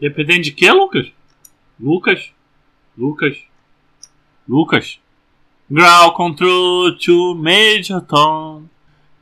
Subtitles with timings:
[0.00, 1.06] Dependendo de que, Lucas?
[1.78, 2.32] Lucas?
[2.98, 3.38] Lucas?
[4.48, 4.98] Lucas?
[5.70, 8.64] Ground control to Major Tom.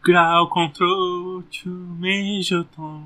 [0.02, 3.04] Ground control to Major Tom.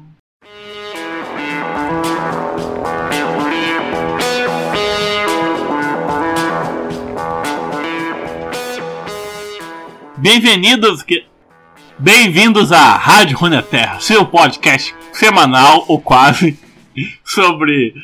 [10.18, 11.26] Bem-vindos que...
[11.98, 16.58] Bem-vindos à Rádio Runeterra, seu podcast semanal ou quase
[17.24, 17.94] sobre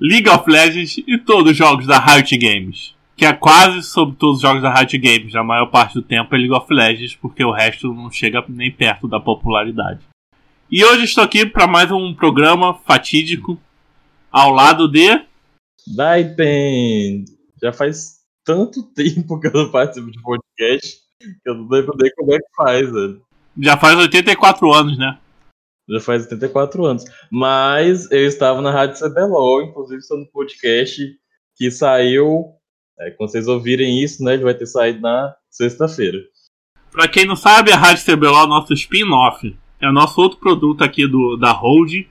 [0.00, 2.94] League of Legends e todos os jogos da Riot Games.
[3.16, 5.34] Que é quase sobre todos os jogos da Riot Games.
[5.34, 8.70] A maior parte do tempo é League of Legends, porque o resto não chega nem
[8.70, 10.00] perto da popularidade.
[10.70, 13.58] E hoje estou aqui para mais um programa fatídico
[14.32, 15.22] ao lado de.
[15.94, 17.24] Daipen!
[17.62, 22.10] Já faz tanto tempo que eu não participo de podcast que eu não lembro nem
[22.14, 23.22] como é que faz, velho.
[23.58, 25.18] Já faz 84 anos, né?
[25.88, 27.04] Já faz 84 anos.
[27.30, 31.00] Mas eu estava na Rádio CBLOL, inclusive estou no podcast
[31.56, 32.54] que saiu.
[32.98, 34.34] É, quando vocês ouvirem isso, né?
[34.34, 36.18] Ele vai ter saído na sexta-feira.
[36.90, 39.56] Pra quem não sabe, a Rádio CBLOL é o nosso spin-off.
[39.80, 42.06] É o nosso outro produto aqui do, da Hold,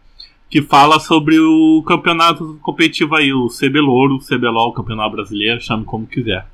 [0.50, 5.86] que fala sobre o campeonato competitivo aí, o CBLOL, o CBLOL, o Campeonato Brasileiro, chame
[5.86, 6.46] como quiser.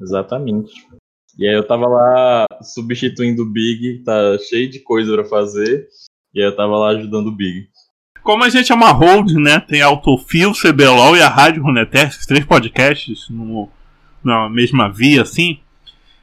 [0.00, 0.72] Exatamente.
[1.38, 5.88] E aí eu tava lá substituindo o Big, tá cheio de coisa para fazer.
[6.34, 7.68] E eu tava lá ajudando o Big.
[8.22, 9.60] Como a gente é uma hold, né?
[9.60, 13.68] Tem a Autofil, CBLOL e a Rádio Runeterra, esses três podcasts no,
[14.24, 15.60] na mesma via, assim.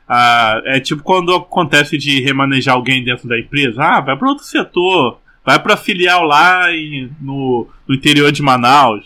[0.07, 3.81] Ah, é tipo quando acontece de remanejar alguém dentro da empresa.
[3.81, 5.19] Ah, vai para outro setor.
[5.45, 9.05] Vai para filial lá em, no, no interior de Manaus.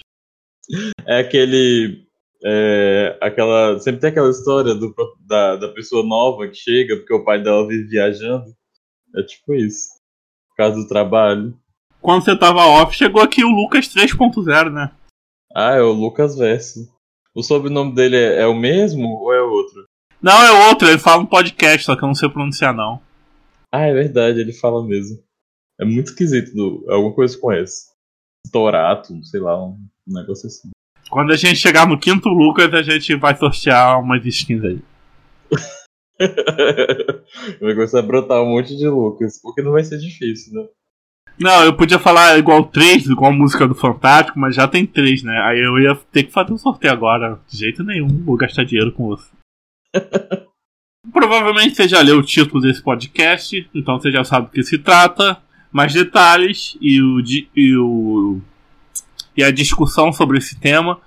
[1.05, 2.03] É aquele.
[2.43, 4.93] É, aquela, sempre tem aquela história do,
[5.27, 8.45] da, da pessoa nova que chega porque o pai dela vive viajando.
[9.15, 9.94] É tipo isso
[10.55, 11.53] por causa do trabalho.
[12.01, 14.91] Quando você tava off, chegou aqui o Lucas 3.0, né?
[15.53, 16.89] Ah, é o Lucas Verso.
[17.33, 19.85] O sobrenome dele é, é, o mesmo ou é outro?
[20.21, 23.01] Não, é outro, ele fala no podcast, só que eu não sei pronunciar não.
[23.71, 25.21] Ah, é verdade, ele fala mesmo.
[25.79, 27.93] É muito esquisito, do, alguma coisa com esse.
[28.51, 29.77] Torato, sei lá, um
[30.07, 30.69] negócio assim.
[31.09, 34.79] Quando a gente chegar no quinto Lucas, a gente vai sortear umas skins aí.
[37.61, 40.67] vai começar a brotar um monte de Lucas, porque não vai ser difícil, né?
[41.37, 45.21] Não, eu podia falar igual três, igual a música do Fantástico, mas já tem três,
[45.21, 45.37] né?
[45.43, 47.39] Aí eu ia ter que fazer um sorteio agora.
[47.47, 49.29] De jeito nenhum, vou gastar dinheiro com você.
[51.11, 54.77] Provavelmente você já leu o título desse podcast, então você já sabe do que se
[54.77, 55.37] trata.
[55.71, 57.21] Mais detalhes e, o,
[57.53, 58.39] e, o,
[59.35, 61.01] e a discussão sobre esse tema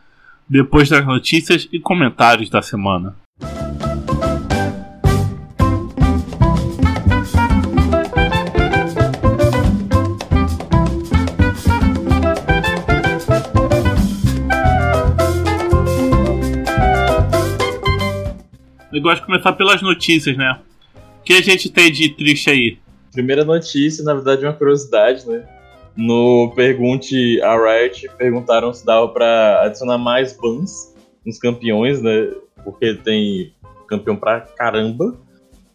[0.46, 3.16] depois das notícias e comentários da semana.
[18.98, 20.58] Eu gosto de começar pelas notícias, né?
[21.20, 22.78] O que a gente tem de triste aí?
[23.12, 25.48] Primeira notícia, na verdade, é uma curiosidade, né?
[25.96, 30.92] No Pergunte a Riot, perguntaram se dava para adicionar mais bans
[31.24, 32.32] nos campeões, né?
[32.64, 33.54] Porque tem
[33.86, 35.16] campeão pra caramba.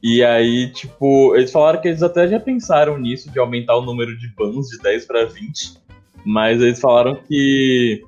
[0.02, 4.18] E aí, tipo, eles falaram que eles até já pensaram nisso, de aumentar o número
[4.18, 5.78] de bans de 10 para 20.
[6.26, 8.04] Mas eles falaram que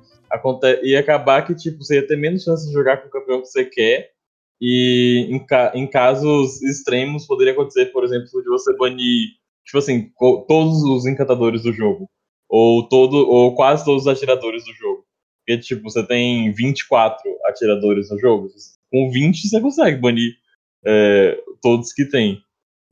[0.82, 3.48] ia acabar que, tipo, você ia ter menos chance de jogar com o campeão que
[3.48, 4.14] você quer
[4.60, 9.28] e em, ca em casos extremos poderia acontecer, por exemplo, de você banir,
[9.64, 10.10] tipo assim,
[10.48, 12.08] todos os encantadores do jogo.
[12.48, 15.04] Ou, todo, ou quase todos os atiradores do jogo.
[15.44, 18.48] Porque, tipo, você tem 24 atiradores no jogo.
[18.90, 20.36] Com 20 você consegue banir
[20.84, 22.40] é, todos que tem.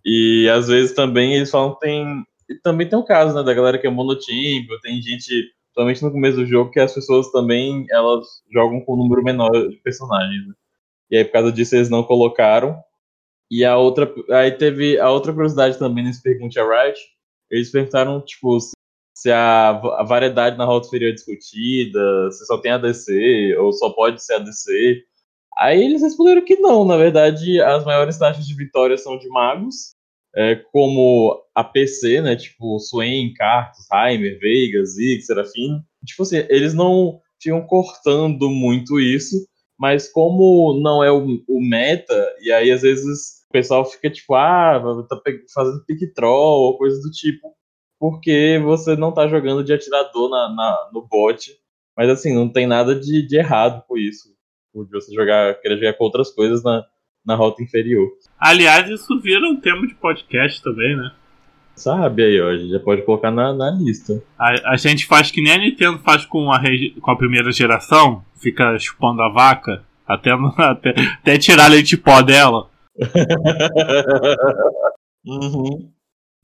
[0.05, 2.25] E às vezes também eles falam que tem.
[2.63, 6.37] Também tem o caso, né, da galera que é monoteam, tem gente, principalmente no começo
[6.37, 10.47] do jogo, que as pessoas também elas jogam com um número menor de personagens.
[10.47, 10.55] Né?
[11.15, 12.77] E aí, por causa disso, eles não colocaram.
[13.49, 14.13] E a outra.
[14.33, 16.99] Aí teve a outra curiosidade também nesse Pergunte a Riot.
[17.49, 18.59] Eles perguntaram, tipo,
[19.17, 23.91] se a, a variedade na rota inferior é discutida, se só tem ADC, ou só
[23.91, 25.05] pode ser ADC.
[25.57, 29.95] Aí eles responderam que não, na verdade, as maiores taxas de vitória são de magos,
[30.35, 32.35] é, como a PC, né?
[32.35, 35.81] Tipo, Swain, Karthus, Heimer, Veiga, Zig, Serafim.
[36.05, 39.47] Tipo assim, eles não tinham cortando muito isso,
[39.79, 44.35] mas como não é o, o, meta, e aí às vezes o pessoal fica tipo,
[44.35, 45.21] ah, tá
[45.53, 47.55] fazendo pick troll ou coisa do tipo,
[47.99, 51.53] porque você não tá jogando de atirador na, na, no bot.
[51.97, 54.29] Mas assim, não tem nada de, de errado com isso.
[54.75, 56.85] De você jogar, querer jogar com outras coisas na,
[57.25, 58.11] na rota inferior.
[58.39, 61.13] Aliás, isso vira um tema de podcast também, né?
[61.77, 64.23] Sabe aí, ó, a gente já pode colocar na, na lista.
[64.39, 66.61] A, a gente faz que nem a Nintendo faz com a,
[67.01, 72.71] com a primeira geração, fica chupando a vaca até, até, até tirar leite pó dela.
[75.27, 75.91] uhum.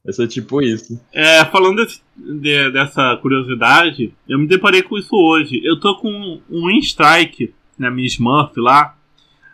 [0.03, 1.01] Vai ser tipo isso.
[1.13, 5.61] É, falando desse, de, dessa curiosidade, eu me deparei com isso hoje.
[5.63, 8.97] Eu tô com um in-strike na minha Smurf lá,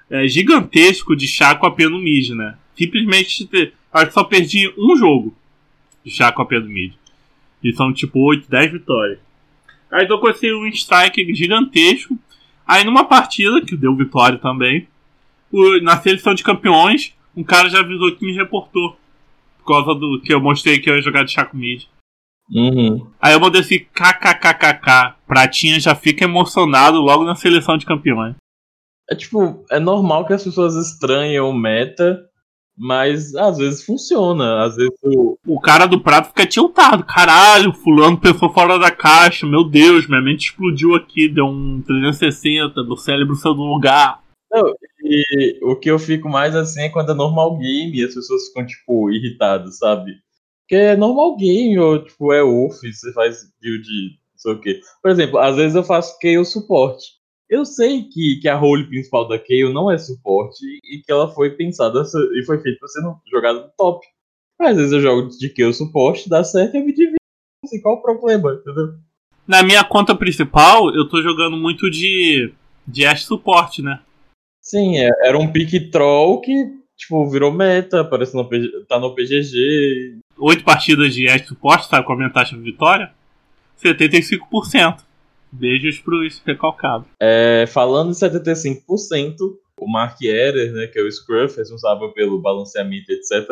[0.08, 2.56] é, gigantesco de chá com a pena mid, né?
[2.76, 3.48] Simplesmente,
[3.92, 5.34] acho que só perdi um jogo
[6.10, 6.94] chá com a pena mid.
[7.62, 9.18] E são tipo 8, 10 vitórias.
[9.90, 12.18] Aí tô com esse um strike gigantesco.
[12.66, 14.88] Aí numa partida, que deu vitória também,
[15.82, 18.96] na seleção de campeões, um cara já avisou que me reportou
[19.58, 21.84] por causa do que eu mostrei que eu ia jogar de Chaco Mid.
[22.50, 23.10] Uhum.
[23.20, 25.14] Aí eu mandei esse kkkk.
[25.26, 28.36] Pratinha já fica emocionado logo na seleção de campeões.
[29.08, 32.24] É tipo, é normal que as pessoas estranhem o meta,
[32.76, 34.64] mas às vezes funciona.
[34.64, 35.38] Às vezes o...
[35.46, 37.04] o cara do prato fica tiltado.
[37.04, 39.46] Caralho, fulano pensou fora da caixa.
[39.46, 41.28] Meu Deus, minha mente explodiu aqui.
[41.28, 44.22] Deu um 360, meu cérebro saiu do lugar.
[44.52, 48.14] Não, e o que eu fico mais assim é quando é normal game e as
[48.14, 50.12] pessoas ficam, tipo, irritadas, sabe?
[50.60, 54.80] Porque é normal game, ou tipo, é off, você faz build, não sei o quê.
[55.02, 57.15] Por exemplo, às vezes eu faço Kayle suporte.
[57.48, 61.32] Eu sei que, que a role principal da Kayle não é suporte e que ela
[61.32, 62.02] foi pensada
[62.34, 64.04] e foi feita pra ser jogada no top.
[64.58, 67.16] Mas às vezes eu jogo de Kayle suporte, dá certo e eu me divido.
[67.64, 68.94] Assim, qual o problema, entendeu?
[69.46, 72.52] Na minha conta principal, eu tô jogando muito de,
[72.86, 74.00] de Ash suporte, né?
[74.60, 76.52] Sim, é, era um pique troll que,
[76.96, 80.18] tipo, virou meta, no, tá no PGG.
[80.38, 83.12] Oito partidas de Ash suporte, sabe qual é a minha taxa de vitória?
[83.80, 85.05] 75%.
[85.52, 87.08] Beijos pros recalcados.
[87.20, 89.36] É, falando em 75%,
[89.78, 93.48] o Mark Erer, né, que é o Scruff, responsável pelo balanceamento, etc.,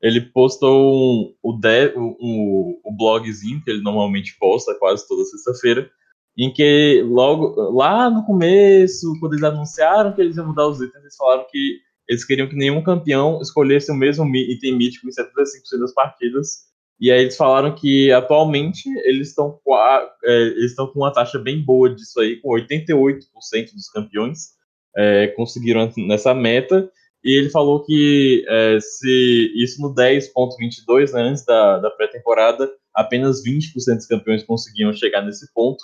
[0.00, 5.88] ele postou um, o, de, um, o blogzinho que ele normalmente posta quase toda sexta-feira,
[6.36, 11.02] em que logo lá no começo, quando eles anunciaram que eles iam mudar os itens,
[11.02, 11.78] eles falaram que
[12.08, 16.71] eles queriam que nenhum campeão escolhesse o mesmo item mítico em 75% das partidas.
[17.02, 21.92] E aí eles falaram que atualmente eles estão com, é, com uma taxa bem boa
[21.92, 24.50] disso aí, com 88% dos campeões
[24.96, 26.88] é, conseguiram nessa meta.
[27.24, 33.42] E ele falou que é, se isso no 10.22, né, antes da, da pré-temporada, apenas
[33.44, 35.82] 20% dos campeões conseguiam chegar nesse ponto.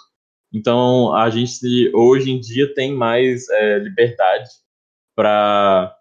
[0.55, 4.49] Então a gente hoje em dia tem mais é, liberdade
[5.17, 5.93] para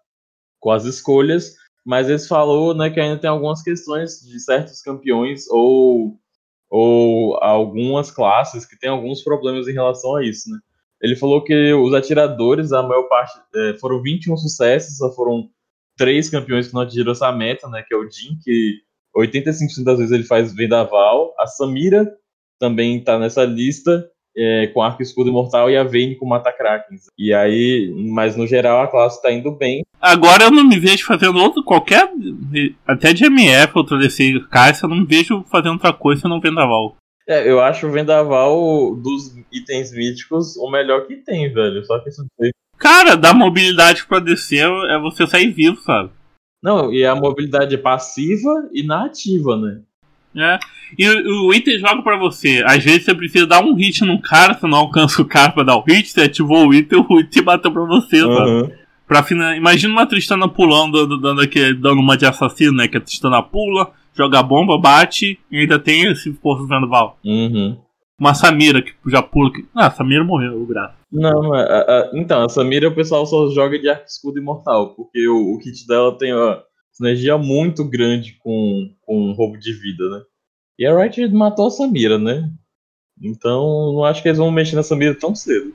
[0.60, 1.56] com as escolhas,
[1.88, 6.20] mas ele falou né, que ainda tem algumas questões de certos campeões ou,
[6.68, 10.50] ou algumas classes que tem alguns problemas em relação a isso.
[10.50, 10.58] Né?
[11.00, 15.48] Ele falou que os atiradores, a maior parte, é, foram 21 sucessos, só foram
[15.96, 18.82] três campeões que não atingiram essa meta, né, que é o Jin, que
[19.16, 22.06] 85% das vezes ele faz vendaval, a Samira
[22.58, 24.06] também está nessa lista,
[24.36, 27.06] é, com Arco Escudo Imortal e a Vayne com Mata Krakens.
[27.16, 29.86] E aí, mas no geral a classe tá indo bem.
[30.00, 32.08] Agora eu não me vejo fazendo outro, qualquer.
[32.86, 36.96] Até de MF, outra DC caixa, eu não me vejo fazendo outra coisa senão Vendaval.
[37.26, 41.84] É, eu acho o Vendaval dos itens míticos o melhor que tem, velho.
[41.84, 42.50] Só que isso foi.
[42.78, 46.10] Cara, dar mobilidade pra descer é você sair vivo, sabe?
[46.62, 49.80] Não, e a mobilidade é passiva e na ativa, né?
[50.36, 50.58] É.
[50.96, 52.62] E o, o item joga pra você.
[52.64, 55.64] Às vezes você precisa dar um hit num cara, você não alcança o cara pra
[55.64, 58.36] dar o hit, você ativou o item, o item bateu pra você, uhum.
[58.36, 58.78] sabe?
[59.08, 59.54] Pra final...
[59.54, 61.46] Imagina uma Tristana pulando, dando,
[61.80, 62.86] dando, uma de assassino, né?
[62.86, 67.18] Que a Tristana pula, joga a bomba, bate e ainda tem esse força vendaval.
[67.24, 67.78] Uhum.
[68.20, 69.50] Uma Samira que já pula.
[69.50, 69.64] Que...
[69.74, 70.98] Ah, a Samira morreu, graças.
[71.10, 75.26] Não, a, a, então, a Samira o pessoal só joga de arco escudo imortal, porque
[75.26, 76.62] o, o kit dela tem uma
[76.92, 80.20] sinergia muito grande com, com roubo de vida, né?
[80.78, 82.50] E a Wright matou a Samira, né?
[83.22, 85.72] Então não acho que eles vão mexer na Samira tão cedo.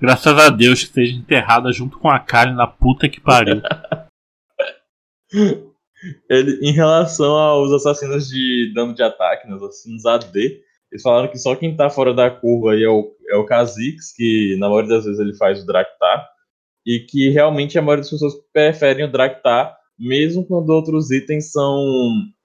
[0.00, 3.60] Graças a Deus que esteja enterrada junto com a Karen na puta que pariu.
[6.30, 10.62] Ele, em relação aos assassinos de dano de ataque, né, os assassinos AD,
[10.92, 14.12] eles falaram que só quem tá fora da curva aí é o, é o Kha'Zix,
[14.16, 16.28] que na maioria das vezes ele faz o Draktar,
[16.86, 21.76] e que realmente a maioria das pessoas preferem o Draktar, mesmo quando outros itens são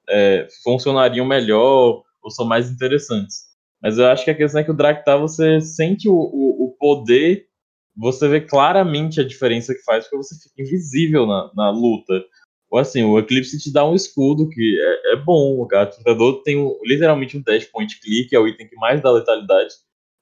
[0.09, 3.53] é, funcionariam melhor ou são mais interessantes.
[3.81, 6.52] Mas eu acho que a questão é que o Draktar você sente o, o,
[6.83, 7.47] poder,
[7.95, 12.21] você vê claramente a diferença que faz, porque você fica invisível na, na luta.
[12.69, 16.57] Ou assim, o Eclipse te dá um escudo que é, é bom, o Atirador tem
[16.57, 19.73] um, literalmente um dash point click, é o item que mais dá letalidade.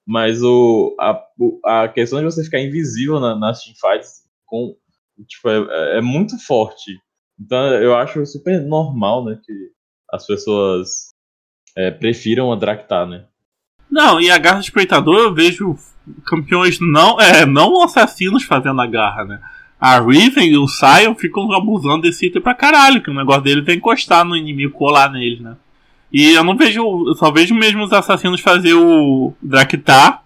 [0.06, 1.20] Mas o, a,
[1.64, 4.76] a questão de você ficar invisível na, nas teamfights com,
[5.26, 6.96] tipo, é, é muito forte.
[7.40, 9.52] Então eu acho super normal, né, que
[10.12, 11.08] as pessoas
[11.76, 13.26] é, prefiram a Draktar, né?
[13.92, 15.76] Não, e a garra do espreitador eu vejo
[16.24, 19.38] campeões não, é, não assassinos fazendo a garra, né?
[19.78, 23.68] A Riven e o Sion ficam abusando desse item pra caralho, que o negócio deles
[23.68, 25.56] é encostar no inimigo, colar neles, né?
[26.10, 30.22] E eu não vejo, eu só vejo mesmo os assassinos fazer o Draktar.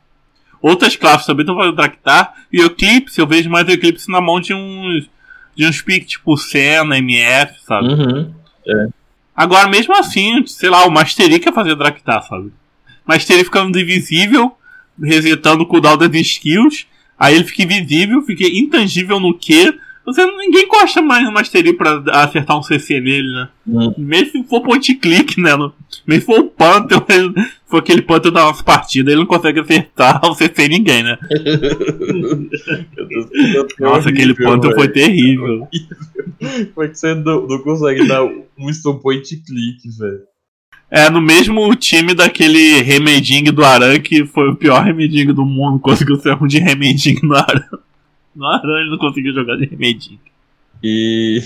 [0.62, 2.35] Outras classes também estão fazendo o Draktar.
[2.52, 5.08] E o Eclipse, eu vejo mais o Eclipse na mão de uns,
[5.56, 7.88] de uns piques tipo Senna, MF, sabe?
[7.88, 8.32] Uhum.
[8.64, 8.88] É.
[9.35, 12.52] Agora, mesmo assim, sei lá, o Mastery quer fazer Draktar, sabe?
[13.06, 14.52] Mastery ficando invisível,
[15.02, 16.86] resetando o cooldown das skills,
[17.18, 19.75] aí ele fica invisível, fica intangível no Q.
[20.04, 23.48] Você, ninguém gosta mais do Mastery pra acertar um CC nele, né?
[23.66, 23.92] Hum.
[23.98, 25.50] Mesmo se for point click, né?
[26.06, 29.26] Mesmo se for o Panther, ele- se for aquele Panther da nossa partida, ele não
[29.26, 31.18] consegue acertar o CC em ninguém, né?
[33.80, 35.66] Nossa, aquele Panther foi terrível.
[36.75, 40.20] Como é que você não, não consegue dar um stun point click, velho?
[40.90, 45.78] É, no mesmo time daquele remeding do Aran, que foi o pior remeding do mundo,
[45.80, 47.78] conseguiu ser um de remeding no Aran.
[48.34, 50.18] No Aran ele não conseguiu jogar de remeding.
[50.82, 51.40] E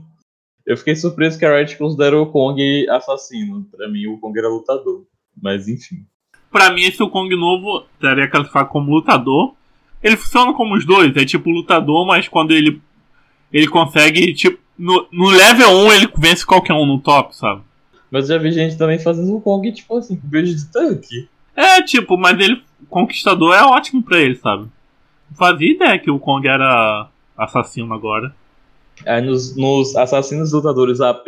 [0.66, 2.60] eu fiquei surpreso que a Riot considera o Kong
[2.90, 3.66] assassino.
[3.74, 5.04] Pra mim, o Kong era lutador.
[5.40, 6.04] Mas enfim.
[6.50, 9.54] Pra mim, esse Kong novo estaria classificado como lutador.
[10.02, 12.80] Ele funciona como os dois, é tipo lutador, mas quando ele
[13.54, 17.62] ele consegue, tipo, no, no level 1 ele vence qualquer um no top, sabe?
[18.14, 21.28] Mas já vi gente também fazendo o Kong, tipo assim, com beijo de tanque.
[21.56, 24.68] É, tipo, mas ele, conquistador é ótimo pra ele, sabe?
[25.28, 28.32] Não fazia ideia que o Kong era assassino agora.
[29.04, 31.26] Aí nos, nos Assassinos Lutadores AP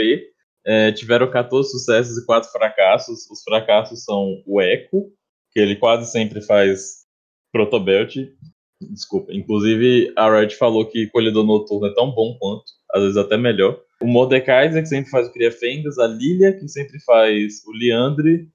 [0.65, 3.29] é, tiveram 14 sucessos e 4 fracassos.
[3.33, 5.11] Os fracassos são o Echo,
[5.51, 7.05] que ele quase sempre faz
[7.53, 8.15] Protobelt.
[8.81, 9.33] Desculpa.
[9.33, 12.63] Inclusive, a Riot falou que Colhedor Noturno é tão bom quanto,
[12.95, 13.77] às vezes até melhor.
[14.03, 15.99] O Mordekaiser, que sempre faz o Cria Fendas.
[15.99, 18.49] A Lilia, que sempre faz o Liandre.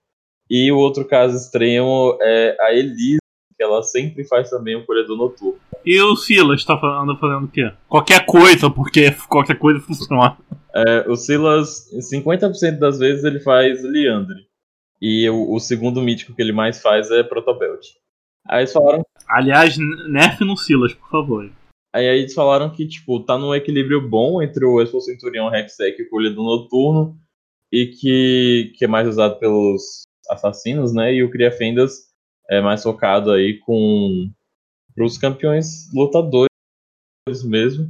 [0.49, 3.19] E o outro caso extremo é a Elise,
[3.57, 5.57] que ela sempre faz também o Colhedor Noturno.
[5.85, 7.71] E o Silas tá fa- anda fazendo o quê?
[7.87, 10.37] Qualquer coisa, porque qualquer coisa funciona.
[10.75, 14.45] É, o Silas, 50% das vezes ele faz Liandre.
[15.01, 17.81] E o, o segundo mítico que ele mais faz é Protobelt.
[18.47, 19.75] Aí eles falaram, Aliás,
[20.09, 21.49] nerf no Silas, por favor.
[21.93, 26.05] Aí eles falaram que tipo, tá num equilíbrio bom entre o Expo Centurião Hextech e
[26.05, 27.17] o Colhido Noturno.
[27.71, 31.13] E que, que é mais usado pelos assassinos, né?
[31.13, 32.11] E o Cria Fendas
[32.49, 34.29] é mais focado aí com
[34.97, 36.49] os campeões lutadores
[37.45, 37.89] mesmo.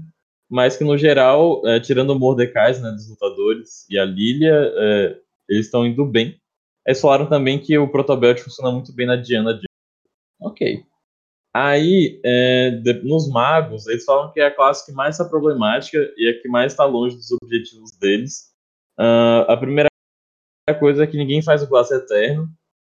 [0.50, 5.17] Mas que no geral, é, tirando o Mordecai, né, dos lutadores, e a Lilia, é,
[5.50, 6.39] eles estão indo bem.
[6.86, 9.15] Eles falaram também que o Protobelt funciona muito bem na.
[9.15, 9.60] Diana.
[10.39, 10.84] Ok.
[11.53, 15.98] Aí, é, de- nos magos, eles falam que é a classe que mais está problemática
[16.17, 18.51] e a que mais está longe dos objetivos deles.
[18.98, 19.89] Ah, a primeira
[20.79, 22.48] coisa é que ninguém faz o Glass Eterno.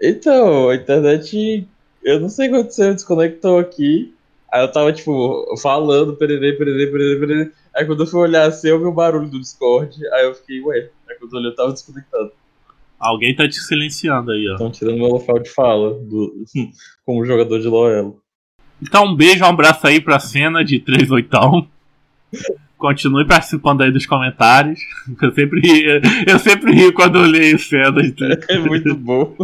[0.00, 1.66] Então, a internet.
[2.02, 4.14] Eu não sei o que aconteceu, desconectou aqui.
[4.52, 7.50] Aí eu tava, tipo, falando, pererê, pererê, pererê, pererê.
[7.74, 9.94] Aí quando eu fui olhar assim, eu vi o barulho do Discord.
[10.12, 10.90] Aí eu fiquei, ué.
[11.08, 12.32] Aí quando eu olhei, eu tava desconectado.
[12.98, 14.52] Alguém tá te silenciando aí, ó.
[14.54, 16.44] Estão tirando meu local de fala do,
[17.04, 18.20] como jogador de Loelo.
[18.82, 21.68] Então um beijo, um abraço aí pra cena de 3 oitão.
[22.76, 24.78] Continue participando aí dos comentários.
[25.20, 28.12] Eu sempre rio, eu sempre rio quando eu leio cenas.
[28.48, 29.34] É muito bom.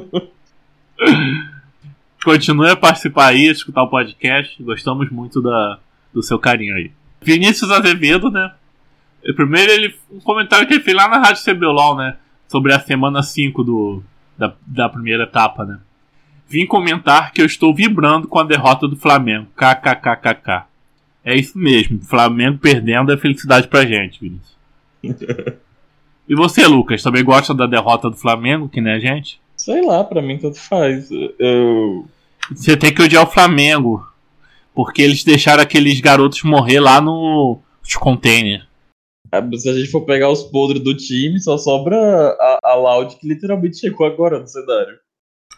[2.23, 4.63] Continue a participar aí, escutar o podcast.
[4.63, 5.79] Gostamos muito da,
[6.13, 6.91] do seu carinho aí.
[7.23, 8.53] Vinícius Azevedo, né?
[9.37, 12.17] Primeiro, ele, um comentário que ele fez lá na Rádio CBLOL, né?
[12.49, 14.03] Sobre a semana 5 do,
[14.37, 15.79] da, da primeira etapa, né?
[16.49, 19.47] Vim comentar que eu estou vibrando com a derrota do Flamengo.
[19.57, 20.67] KKKKK.
[21.25, 22.03] É isso mesmo.
[22.03, 24.57] Flamengo perdendo é felicidade pra gente, Vinícius.
[26.29, 29.41] e você, Lucas, também gosta da derrota do Flamengo, que nem a gente?
[29.57, 31.09] Sei lá, pra mim tanto faz.
[31.39, 32.07] Eu...
[32.51, 34.07] Você tem que odiar o Flamengo.
[34.75, 37.61] Porque eles deixaram aqueles garotos morrer lá no
[37.99, 38.67] container.
[39.59, 43.27] Se a gente for pegar os podres do time, só sobra a, a Loud que
[43.27, 44.99] literalmente chegou agora no cenário.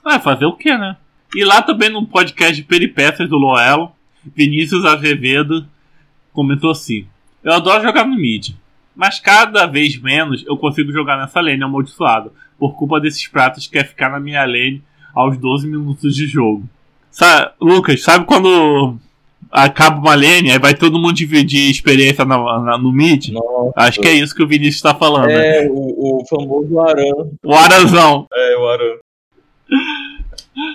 [0.04, 0.96] Ah, fazer o que, né?
[1.34, 3.90] E lá também no podcast de peripécias do Loelo,
[4.24, 5.66] Vinícius Azevedo
[6.32, 7.06] comentou assim:
[7.42, 8.50] Eu adoro jogar no mid,
[8.94, 13.72] mas cada vez menos eu consigo jogar nessa lane amaldiçoada, por culpa desses pratos que
[13.72, 16.68] quer ficar na minha lane aos 12 minutos de jogo.
[17.10, 18.98] Sabe, Lucas, sabe quando
[19.50, 23.28] acaba uma lane, aí vai todo mundo dividir experiência na, na, no mid?
[23.28, 23.72] Nossa.
[23.76, 25.30] Acho que é isso que o Vinícius está falando.
[25.30, 25.68] É, né?
[25.70, 27.28] o, o famoso Aran.
[27.42, 28.26] O Arazão.
[28.32, 28.96] É, o Aran.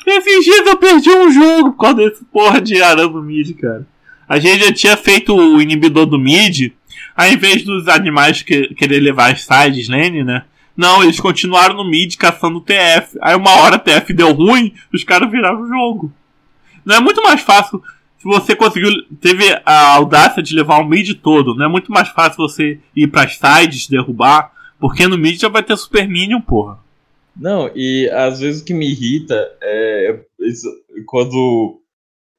[0.06, 3.86] Esses dias eu perdi um jogo por causa desse porra de arame no mid, cara.
[4.28, 6.72] A gente já tinha feito o inibidor do mid,
[7.16, 10.44] ao invés dos animais que, querer levar as sides lane, né?
[10.76, 13.18] Não, eles continuaram no mid caçando TF.
[13.22, 16.14] Aí uma hora TF deu ruim, os caras viraram o jogo.
[16.86, 17.82] Não é muito mais fácil
[18.20, 18.92] se você conseguiu.
[19.20, 21.56] Teve a audácia de levar o mid todo.
[21.56, 24.52] Não é muito mais fácil você ir pras sides, derrubar.
[24.78, 26.80] Porque no mid já vai ter super minion, porra.
[27.36, 30.68] Não, e às vezes o que me irrita é isso,
[31.06, 31.82] quando.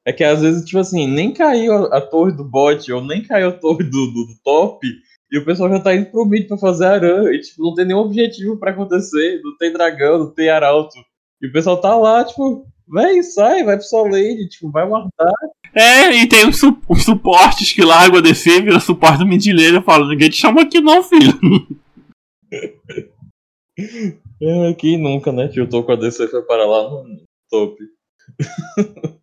[0.05, 3.49] É que às vezes, tipo assim, nem caiu a, torre do bot, ou nem caiu
[3.49, 4.87] a torre do, do, do, top,
[5.31, 7.85] e o pessoal já tá indo pro mid pra fazer aran, e tipo, não tem
[7.85, 10.97] nenhum objetivo pra acontecer, não tem dragão, não tem arauto.
[11.39, 15.33] E o pessoal tá lá, tipo, vem, sai, vai pro sua lane, tipo, vai guardar.
[15.73, 19.83] É, e tem os, su os suportes que largam a DC, vira suporte do lane,
[19.83, 21.39] falo, ninguém te chama aqui não, filho.
[24.43, 25.47] É, quem nunca, né?
[25.47, 27.77] Tiltou com a DC para lá no top.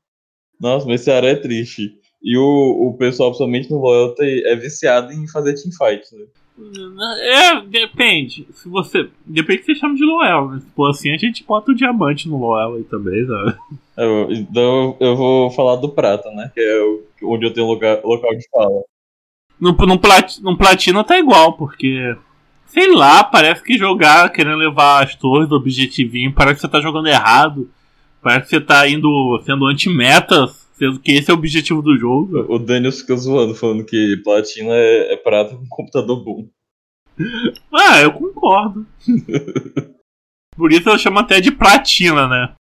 [0.60, 1.98] Nossa, mas esse área é triste.
[2.22, 6.26] E o, o pessoal, principalmente no Loyalty, é viciado em fazer teamfight, né?
[7.20, 8.46] É, depende.
[8.52, 9.08] Se você.
[9.24, 10.60] Depende que você chama de Loel, né?
[10.60, 13.54] Se for assim, a gente bota o diamante no Loel aí também, sabe?
[13.96, 16.50] É, então eu vou falar do prata, né?
[16.54, 18.82] Que é onde eu tenho lugar, local de fala.
[19.60, 22.16] No, no, plat, no platina tá igual, porque
[22.68, 26.80] Sei lá, parece que jogar querendo levar as torres do objetivinho, parece que você tá
[26.80, 27.70] jogando errado.
[28.22, 30.46] Parece que você tá indo sendo anti-meta,
[30.78, 32.46] sendo que esse é o objetivo do jogo.
[32.48, 36.48] O Daniel fica zoando, falando que platina é, é prata com computador bom.
[37.74, 38.86] Ah, eu concordo.
[40.56, 42.54] Por isso eu chamo até de platina, né?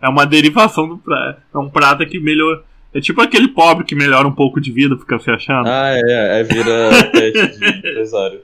[0.00, 1.42] é uma derivação do prata.
[1.54, 2.64] É um prata que melhor.
[2.92, 5.68] É tipo aquele pobre que melhora um pouco de vida, fica se achando.
[5.68, 8.40] Ah, é, é vira teste de empresário.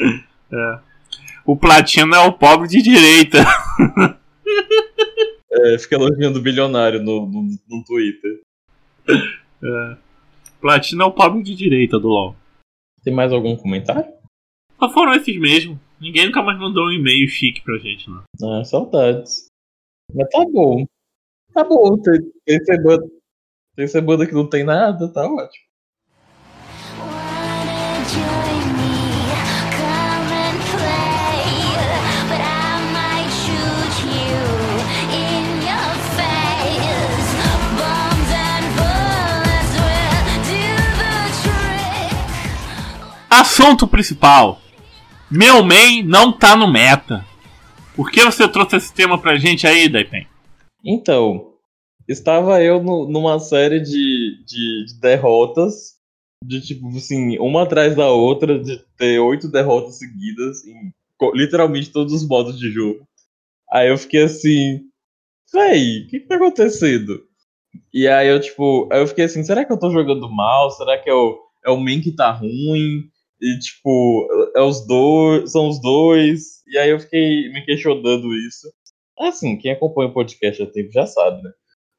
[0.00, 0.78] É.
[1.44, 3.44] O platino é o pobre de direita.
[5.64, 8.40] É, fica elogiando o bilionário no, no, no Twitter.
[9.08, 9.96] É.
[10.60, 12.36] Platino é o pobre de direita do LoL.
[13.02, 14.12] Tem mais algum comentário?
[14.78, 15.80] Só foram esses mesmo.
[15.98, 18.24] Ninguém nunca mais mandou um e-mail chique pra gente, não.
[18.42, 19.46] Ah, saudades.
[20.12, 20.84] Mas tá bom.
[21.52, 21.96] Tá bom.
[22.02, 23.10] Tem, tem, semana,
[23.74, 25.63] tem semana que não tem nada, tá ótimo.
[43.54, 44.60] Assunto principal.
[45.30, 47.24] Meu main não tá no meta.
[47.94, 50.26] Por que você trouxe esse tema pra gente aí, Daipen?
[50.84, 51.52] Então,
[52.08, 55.92] estava eu no, numa série de, de, de, derrotas,
[56.44, 60.92] de tipo assim, uma atrás da outra, de ter oito derrotas seguidas em
[61.32, 63.06] literalmente todos os modos de jogo.
[63.70, 64.80] Aí eu fiquei assim,
[65.52, 67.22] véi, o que, que tá acontecendo?
[67.92, 70.72] E aí eu, tipo, aí eu fiquei assim, será que eu tô jogando mal?
[70.72, 73.13] Será que é o, é o main que tá ruim?
[73.44, 74.26] E, tipo,
[74.56, 76.62] é os dois, são os dois.
[76.66, 78.72] E aí eu fiquei me questionando isso.
[79.18, 81.50] Assim, quem acompanha o podcast há tempo já sabe, né?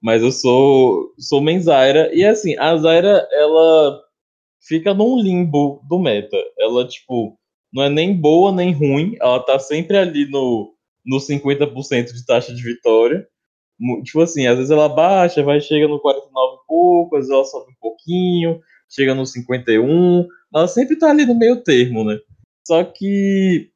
[0.01, 2.09] Mas eu sou, sou main Zaira.
[2.15, 4.01] E assim, a Zaira, ela
[4.67, 6.35] fica num limbo do meta.
[6.57, 7.37] Ela, tipo,
[7.71, 9.15] não é nem boa nem ruim.
[9.21, 10.73] Ela tá sempre ali no,
[11.05, 13.27] no 50% de taxa de vitória.
[14.03, 17.45] Tipo assim, às vezes ela baixa, vai chega no 49 e pouco, às vezes ela
[17.45, 22.19] sobe um pouquinho, chega no 51, ela sempre tá ali no meio termo, né?
[22.67, 23.69] Só que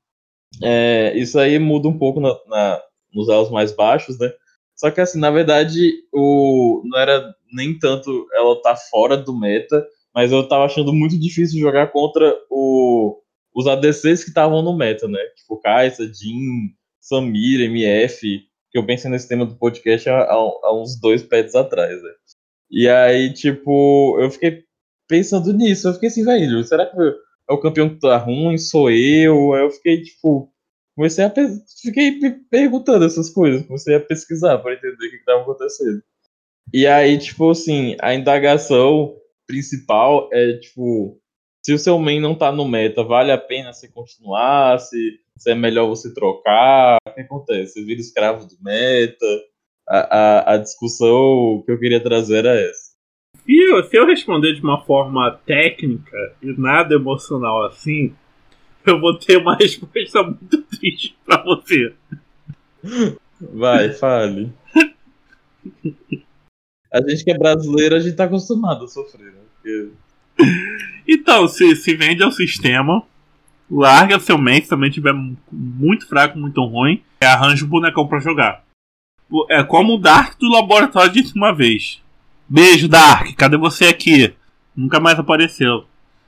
[0.63, 2.81] é, isso aí muda um pouco na, na,
[3.13, 4.31] nos elos mais baixos, né?
[4.75, 9.85] Só que assim, na verdade, o, não era nem tanto ela tá fora do meta,
[10.13, 13.21] mas eu tava achando muito difícil jogar contra o,
[13.53, 15.19] os ADCs que estavam no meta, né?
[15.35, 18.41] Tipo, Kaisa, Jin, Samir, MF,
[18.71, 22.11] que eu pensei nesse tema do podcast há, há uns dois pets atrás, né?
[22.71, 24.63] E aí, tipo, eu fiquei
[25.09, 28.57] pensando nisso, eu fiquei assim, velho, será que é o campeão que tá ruim?
[28.57, 29.53] Sou eu?
[29.53, 30.53] Aí eu fiquei, tipo,
[30.95, 31.33] comecei a
[31.81, 36.01] fiquei me perguntando essas coisas, comecei a pesquisar para entender o que estava acontecendo.
[36.71, 39.15] E aí, tipo assim, a indagação
[39.47, 41.19] principal é, tipo,
[41.65, 44.79] se o seu main não tá no meta, vale a pena você continuar?
[44.79, 46.97] Se, se é melhor você trocar?
[47.07, 47.73] O que acontece?
[47.73, 49.25] Você vira escravo do meta?
[49.87, 52.88] A, a, a discussão que eu queria trazer era essa.
[53.49, 58.13] E se eu responder de uma forma técnica e nada emocional assim,
[58.85, 61.91] eu vou ter uma resposta muito triste pra você.
[63.41, 64.53] Vai, fale.
[66.93, 69.41] A gente que é brasileiro, a gente tá acostumado a sofrer, né?
[69.55, 69.89] Porque...
[71.07, 73.01] Então, se, se vende ao sistema,
[73.69, 75.13] larga seu main, se também tiver
[75.51, 78.63] muito fraco, muito ruim, e arranja um bonecão pra jogar.
[79.49, 81.99] É como o Dark do laboratório disse uma vez.
[82.49, 84.33] Beijo, Dark, cadê você aqui?
[84.75, 85.85] Nunca mais apareceu.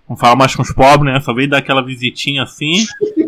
[0.08, 1.20] Não fala mais com os pobres, né?
[1.20, 2.86] Só veio dar aquela visitinha assim,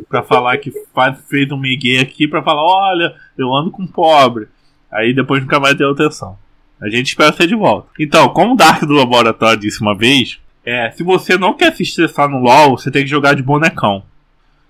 [0.07, 4.47] pra falar que faz, fez um migué aqui, pra falar: olha, eu ando com pobre.
[4.91, 6.37] Aí depois nunca mais deu atenção.
[6.79, 7.87] A gente espera ser de volta.
[7.99, 11.81] Então, como o Dark do Laboratório disse uma vez, é, se você não quer se
[11.81, 14.03] estressar no LoL, você tem que jogar de bonecão.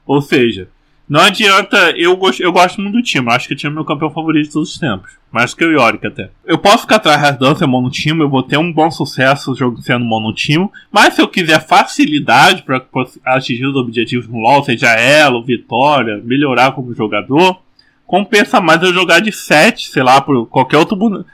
[0.05, 0.69] Ou seja,
[1.13, 1.91] não adianta.
[1.95, 3.29] Eu gosto, eu gosto muito do time.
[3.29, 5.11] Acho que o time é meu campeão favorito de todos os tempos.
[5.31, 6.31] Mais que o Yorick até.
[6.43, 10.03] Eu posso ficar atrás da dança mono time, eu vou ter um bom sucesso sendo
[10.03, 10.67] mono time.
[10.91, 12.83] Mas se eu quiser facilidade para
[13.25, 17.61] atingir os objetivos no LoL, seja elo, vitória, melhorar como jogador,
[18.07, 21.25] compensa mais eu jogar de 7, sei lá, por qualquer outro boneco.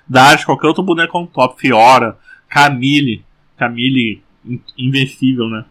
[0.46, 1.58] Qualquer outro boneco top.
[1.58, 2.18] Fiora,
[2.50, 3.24] Camille.
[3.58, 4.22] Camille
[4.78, 5.64] invencível, né?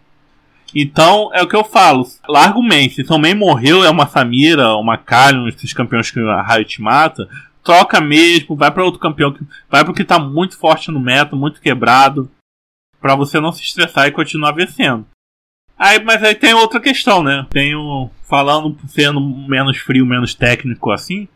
[0.74, 2.07] Então, é o que eu falo.
[2.28, 7.28] Larga o main morreu, é uma Samira, uma Kalion, esses campeões que a Riot mata.
[7.64, 9.35] Troca mesmo, vai para outro campeão.
[9.70, 12.31] Vai pro que tá muito forte no meta, muito quebrado.
[13.00, 15.07] para você não se estressar e continuar vencendo.
[15.78, 17.46] Aí, mas aí tem outra questão, né?
[17.50, 18.11] Tenho.
[18.28, 21.28] Falando sendo menos frio, menos técnico assim.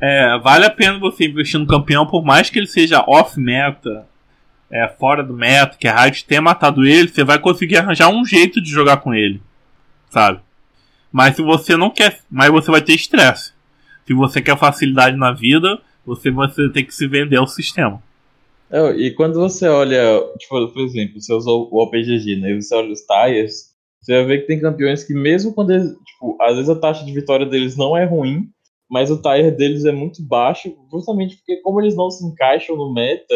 [0.00, 4.06] É, vale a pena você investir no campeão, por mais que ele seja off-meta,
[4.70, 8.24] é, fora do meta, que a Riot tenha matado ele, você vai conseguir arranjar um
[8.24, 9.40] jeito de jogar com ele.
[10.10, 10.40] Sabe?
[11.12, 12.20] Mas se você não quer.
[12.30, 13.52] Mas você vai ter estresse.
[14.06, 18.02] Se você quer facilidade na vida, você vai ter que se vender ao sistema.
[18.70, 22.50] É, e quando você olha, tipo, por exemplo, você usou o OPGG, né?
[22.50, 25.90] E você olha os tires, você vai ver que tem campeões que mesmo quando eles,
[25.90, 28.48] tipo, às vezes a taxa de vitória deles não é ruim,
[28.90, 32.92] mas o tire deles é muito baixo, justamente porque como eles não se encaixam no
[32.92, 33.34] meta,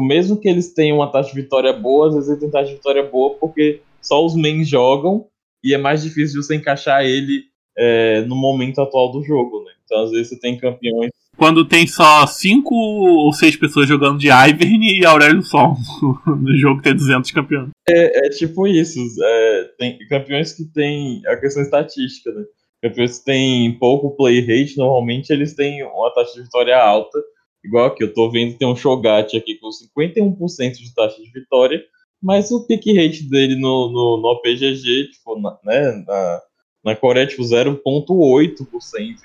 [0.00, 2.76] mesmo que eles tenham uma taxa de vitória boa, às vezes eles têm taxa de
[2.76, 5.26] vitória boa porque só os mains jogam
[5.62, 7.44] e é mais difícil você encaixar ele
[7.76, 9.72] é, no momento atual do jogo, né?
[9.84, 11.10] Então às vezes você tem campeões.
[11.36, 15.76] Quando tem só 5 ou 6 pessoas jogando de Ivern e Aurélio Sol
[16.26, 17.70] no jogo tem 200 campeões.
[17.88, 18.98] É, é tipo isso.
[19.22, 22.44] É, tem campeões que tem a questão estatística, né?
[22.82, 27.18] Campeões que têm pouco play rate, normalmente eles têm uma taxa de vitória alta
[27.64, 31.82] Igual aqui, eu tô vendo tem um Shogat aqui com 51% de taxa de vitória,
[32.20, 36.42] mas o pick rate dele no, no, no OPGG, tipo, na, né, na,
[36.84, 37.78] na Coreia, tipo, 0,8%.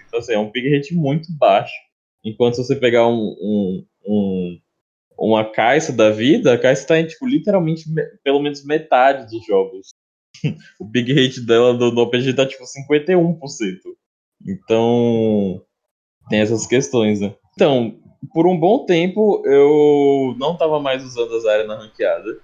[0.07, 1.73] Então, assim, é um pick rate muito baixo.
[2.23, 4.59] Enquanto se você pegar um, um, um
[5.19, 9.45] uma caixa da vida, a caixa está em, tipo, literalmente, me, pelo menos metade dos
[9.45, 9.87] jogos.
[10.79, 13.39] o big rate dela do, OPG tá, tipo, 51%.
[14.47, 15.61] Então,
[16.29, 17.33] tem essas questões, né?
[17.53, 17.99] Então,
[18.33, 22.39] por um bom tempo eu não tava mais usando as áreas na ranqueada.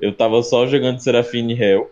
[0.00, 1.90] Eu tava só jogando Serafine Hell.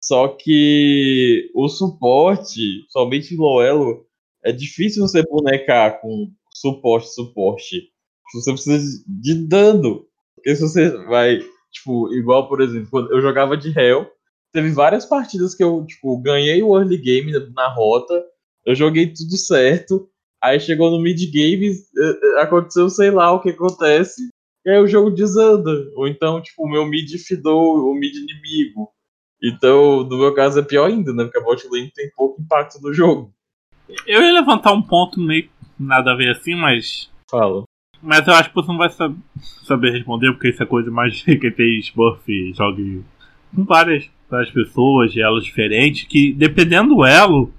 [0.00, 4.06] Só que o suporte, somente Loelo,
[4.44, 7.90] é difícil você bonecar com suporte, suporte.
[8.34, 10.06] Você precisa de dano.
[10.34, 11.40] Porque se você vai,
[11.72, 14.06] tipo, igual, por exemplo, quando eu jogava de Hell,
[14.52, 18.24] teve várias partidas que eu, tipo, ganhei o early game na rota,
[18.64, 20.08] eu joguei tudo certo,
[20.46, 24.22] Aí chegou no mid-game, eh, eh, aconteceu sei lá o que acontece,
[24.64, 25.72] e aí o jogo desanda.
[25.96, 28.88] Ou então, tipo, o meu mid fidou o mid inimigo.
[29.42, 31.24] Então, no meu caso é pior ainda, né?
[31.24, 33.32] Porque a bot lane tem pouco impacto no jogo.
[34.06, 37.10] Eu ia levantar um ponto meio nada a ver assim, mas.
[37.28, 37.64] Fala.
[38.00, 38.90] Mas eu acho que você não vai
[39.64, 43.04] saber responder, porque isso é coisa mais que tem Smurf jogue
[43.52, 47.52] com várias, várias pessoas, de elos diferentes, que dependendo do elo,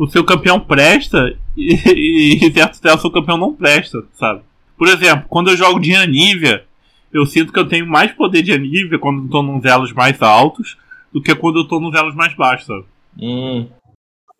[0.00, 4.40] o seu campeão presta e, e certo elo o seu campeão não presta, sabe?
[4.78, 6.64] Por exemplo, quando eu jogo de Anívia,
[7.12, 10.22] eu sinto que eu tenho mais poder de Anívia quando eu tô nos elos mais
[10.22, 10.78] altos
[11.12, 12.86] do que quando eu tô nos elos mais baixos, sabe?
[13.20, 13.68] Hum.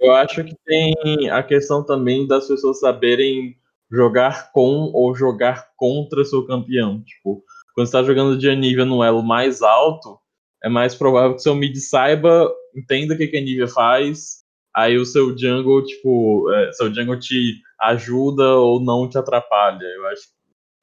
[0.00, 3.54] Eu acho que tem a questão também das pessoas saberem
[3.92, 7.02] jogar com ou jogar contra seu campeão.
[7.02, 7.44] Tipo,
[7.74, 10.18] quando você tá jogando de Anivia no elo mais alto,
[10.64, 14.39] é mais provável que seu mid saiba, entenda o que, que a Anivia faz,
[14.80, 19.84] aí o seu jungle, tipo, é, seu jungle te ajuda ou não te atrapalha.
[19.84, 20.40] Eu acho que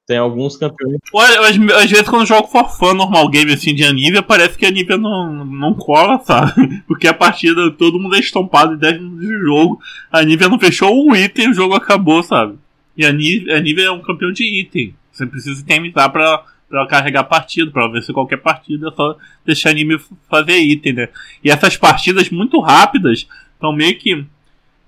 [0.08, 0.98] tem alguns campeões.
[1.16, 4.66] Às, às vezes, quando eu jogo for fun normal game assim de Anivia, parece que
[4.66, 6.82] a Anivia não, não cola, sabe?
[6.88, 9.80] Porque a partida, todo mundo é estompado em 10 minutos de jogo.
[10.12, 12.58] A Anivia não fechou o item e o jogo acabou, sabe?
[12.98, 14.96] E a Nivea é um campeão de item.
[15.12, 19.74] Você precisa itemizar pra, pra carregar partido, pra vencer qualquer partida, é só deixar a
[19.74, 21.10] Nivea fazer item, né?
[21.44, 23.28] E essas partidas muito rápidas
[23.58, 24.26] estão meio que.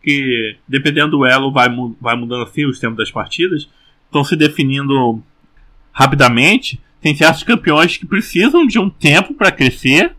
[0.02, 1.68] que dependendo do elo, vai,
[2.00, 3.70] vai mudando assim os tempos das partidas,
[4.06, 5.22] estão se definindo
[5.92, 6.80] rapidamente.
[7.02, 10.16] Tem certos campeões que precisam de um tempo para crescer.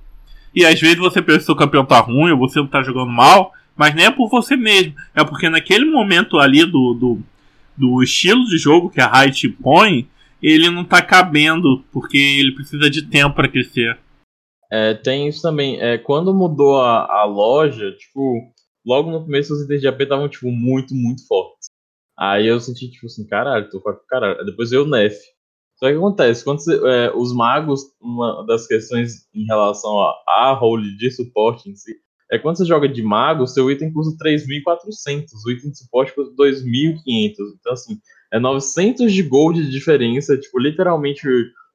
[0.55, 3.11] E às vezes você pensa que seu campeão tá ruim ou você não tá jogando
[3.11, 4.95] mal, mas nem é por você mesmo.
[5.15, 7.23] É porque naquele momento ali do, do
[7.81, 10.07] do estilo de jogo que a Riot põe,
[10.43, 13.99] ele não tá cabendo, porque ele precisa de tempo para crescer.
[14.71, 15.81] É, tem isso também.
[15.81, 18.53] É, quando mudou a, a loja, tipo,
[18.87, 21.69] logo no começo os itens de AP estavam, tipo, muito, muito fortes.
[22.19, 24.45] Aí eu senti, tipo assim, caralho, tô com caralho.
[24.45, 25.17] Depois veio o Nef.
[25.77, 30.53] Só que acontece, quando você, é, os magos, uma das questões em relação a, a
[30.53, 31.97] role de suporte em si,
[32.31, 36.35] é quando você joga de mago, seu item custa 3.400, o item de suporte custa
[36.37, 37.35] 2.500.
[37.59, 37.99] Então, assim,
[38.33, 41.27] é 900 de gold de diferença, tipo, literalmente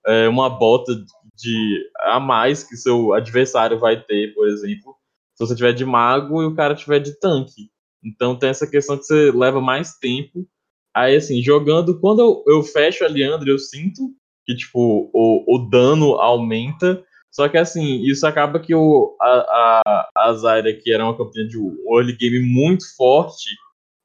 [0.05, 0.93] é, uma bota
[1.35, 4.95] de a mais que seu adversário vai ter, por exemplo,
[5.33, 7.69] se você tiver de mago e o cara tiver de tanque.
[8.03, 10.47] Então tem essa questão que você leva mais tempo.
[10.95, 14.13] Aí, assim, jogando, quando eu, eu fecho a Leandro, eu sinto
[14.45, 20.09] que, tipo, o, o dano aumenta, só que assim, isso acaba que o, a, a,
[20.15, 21.57] a Zyra, que era uma campeã de
[21.91, 23.49] early game muito forte,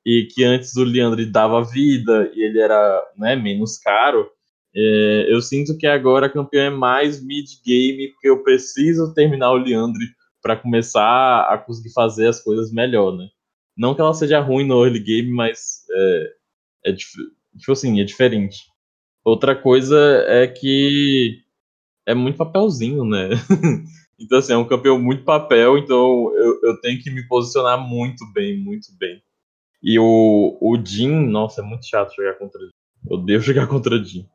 [0.04, 4.28] e que antes o Leandro dava vida e ele era né, menos caro,
[4.74, 9.56] é, eu sinto que agora a campeã é mais mid-game, porque eu preciso terminar o
[9.56, 10.00] Leandro
[10.42, 13.28] para começar a conseguir fazer as coisas melhor, né?
[13.76, 16.32] Não que ela seja ruim no early game, mas é,
[16.86, 18.64] é tipo assim, é diferente.
[19.24, 21.42] Outra coisa é que
[22.06, 23.30] é muito papelzinho, né?
[24.18, 28.24] então, assim, é um campeão muito papel, então eu, eu tenho que me posicionar muito
[28.32, 29.22] bem, muito bem.
[29.82, 32.60] E o, o Jin, nossa, é muito chato jogar contra.
[32.60, 34.26] Eu odeio jogar contra Jin.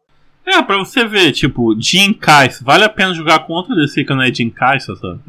[0.46, 4.22] É, pra você ver, tipo, Jin Kai'Sa, vale a pena jogar contra desse que não
[4.22, 5.22] é Jin Kai'Sa, sabe?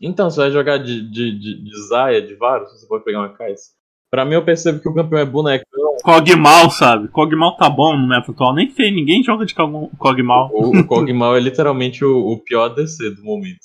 [0.00, 3.32] Então, você vai jogar de, de, de, de Zaya, de Varus, você pode pegar uma
[3.32, 3.76] Kai'Sa.
[4.10, 5.96] Pra mim, eu percebo que o campeão é bonecão.
[6.02, 7.08] Cogmal, sabe?
[7.08, 8.54] Cogmal tá bom no meta atual.
[8.54, 10.50] Nem sei, ninguém joga de Cogmal.
[10.52, 13.58] O, o Cogmal é literalmente o, o, pior DC do momento.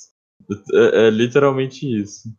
[0.74, 2.30] É, é literalmente isso.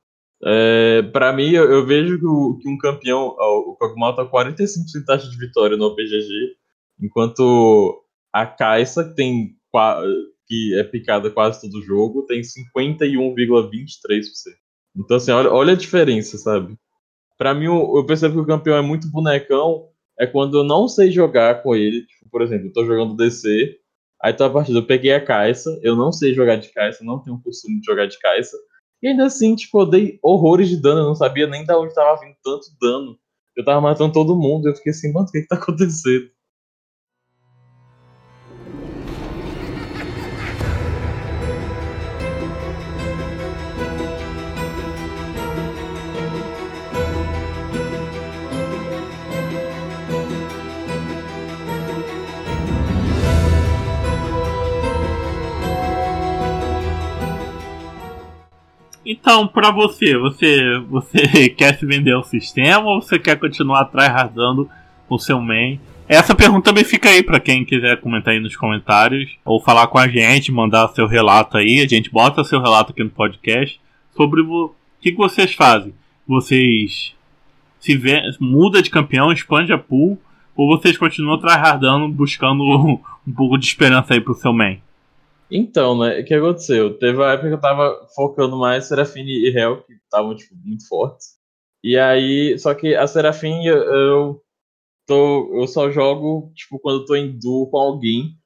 [0.45, 3.29] É, pra mim, eu, eu vejo que, o, que, um campeão.
[3.29, 6.57] O Cogmal tá 45% de taxa de vitória no OPGG,
[7.01, 8.02] enquanto
[8.33, 9.57] a Kai'Sa, que tem
[10.47, 14.55] que é picada quase todo jogo, tem 51,23%.
[14.95, 16.77] Então, assim, olha, olha a diferença, sabe?
[17.39, 19.89] Para mim, eu percebo que o campeão é muito bonecão.
[20.19, 22.07] É quando eu não sei jogar com ele.
[22.07, 23.79] Tipo, por exemplo, eu tô jogando DC.
[24.23, 25.71] Aí tá a partida, eu peguei a Caixa.
[25.83, 28.57] Eu não sei jogar de Caixa, não tenho costume de jogar de Caixa.
[29.03, 31.01] E ainda assim, tipo, eu dei horrores de dano.
[31.01, 33.19] Eu não sabia nem da onde tava vindo tanto dano.
[33.57, 34.69] Eu tava matando todo mundo.
[34.69, 36.31] Eu fiquei assim, mano, o que que tá acontecendo?
[59.13, 64.71] Então, para você, você, você quer se vender ao sistema ou você quer continuar tryhardando
[65.07, 65.79] o seu main?
[66.09, 69.99] Essa pergunta também fica aí para quem quiser comentar aí nos comentários ou falar com
[69.99, 71.83] a gente, mandar seu relato aí.
[71.83, 73.79] A gente bota seu relato aqui no podcast
[74.17, 75.93] sobre o que, que vocês fazem.
[76.27, 77.15] Vocês
[77.79, 80.19] se vê, muda de campeão, expande a pool
[80.57, 82.63] ou vocês continuam tryhardando, buscando
[83.29, 84.81] um pouco de esperança aí pro seu main?
[85.55, 86.99] Então, né, o que aconteceu?
[86.99, 90.89] Teve a época que eu tava focando mais Serafine e Hel, que estavam, tipo, muito
[90.89, 91.37] fortes.
[91.85, 94.41] E aí, só que a Serafine, eu,
[95.07, 98.39] tô, eu só jogo, tipo, quando eu tô em duo com alguém,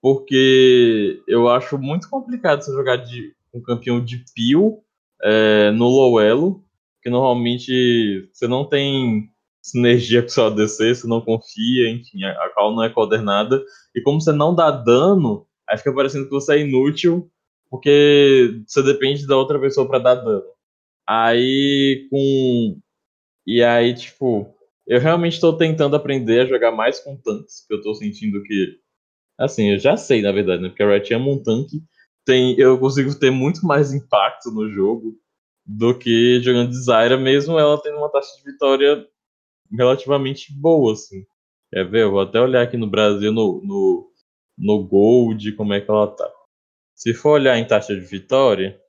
[0.00, 4.78] porque eu acho muito complicado você jogar de um campeão de pio
[5.22, 6.64] é, no low elo,
[7.02, 9.28] que normalmente você não tem
[9.62, 13.62] sinergia com seu ADC, você não confia, enfim, a, a não é coordenada,
[13.94, 17.30] e como você não dá dano, aí fica parecendo que você é inútil,
[17.70, 20.44] porque você depende da outra pessoa para dar dano.
[21.06, 22.78] Aí com.
[23.46, 24.54] E aí, tipo,
[24.86, 28.78] eu realmente estou tentando aprender a jogar mais com tanques, porque eu estou sentindo que.
[29.38, 30.68] Assim, eu já sei, na verdade, né?
[30.68, 31.82] Porque a Riot ama um tanque.
[32.24, 35.18] Tem, eu consigo ter muito mais impacto no jogo
[35.66, 39.06] do que jogando de Zyra, mesmo ela tendo uma taxa de vitória
[39.72, 41.24] relativamente boa, assim.
[41.72, 42.02] Quer ver?
[42.02, 44.10] Eu vou até olhar aqui no Brasil, no, no,
[44.56, 46.30] no Gold, como é que ela tá.
[46.94, 48.80] Se for olhar em taxa de vitória,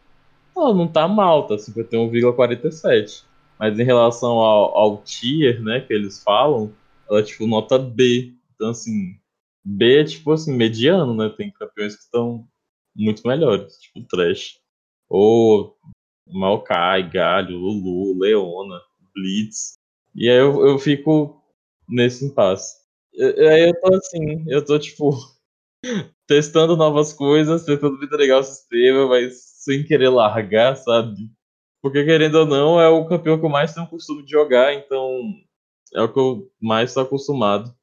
[0.56, 3.24] ela não tá mal, tá 51,47.
[3.60, 6.74] Mas em relação ao, ao tier, né, que eles falam,
[7.10, 8.34] ela é tipo nota B.
[8.54, 9.18] Então, assim,
[9.64, 11.30] B é tipo assim, mediano, né?
[11.36, 12.48] Tem campeões que estão
[12.96, 14.60] muito melhores, tipo Trash.
[15.10, 15.76] Ou
[16.28, 18.82] Maokai, Galho, Lulu, Leona,
[19.14, 19.78] Blitz.
[20.14, 21.42] E aí eu, eu fico
[21.88, 22.84] nesse impasse.
[23.18, 25.12] Aí eu tô assim, eu tô tipo
[26.28, 31.30] testando novas coisas, tentando entregar o sistema, mas sem querer largar, sabe?
[31.82, 35.22] Porque, querendo ou não, é o campeão que eu mais tenho costume de jogar, então
[35.94, 37.74] é o que eu mais estou acostumado.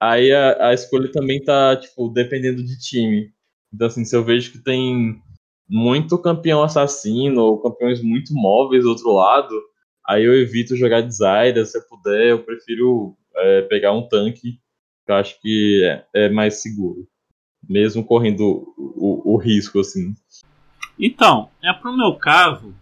[0.00, 3.32] Aí a, a escolha também tá, tipo, dependendo de time.
[3.72, 5.20] Então, assim, se eu vejo que tem
[5.68, 9.54] muito campeão assassino ou campeões muito móveis do outro lado,
[10.06, 14.60] aí eu evito jogar de Zyra, se eu puder, eu prefiro é, pegar um tanque,
[15.04, 15.84] que eu acho que
[16.14, 17.08] é, é mais seguro.
[17.66, 20.14] Mesmo correndo o, o, risco, assim.
[20.98, 22.74] Então, é pro meu caso,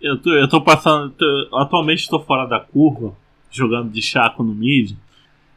[0.00, 1.10] eu tô, eu tô passando.
[1.10, 3.14] Tô, atualmente estou fora da curva,
[3.50, 4.96] jogando de chaco no mid.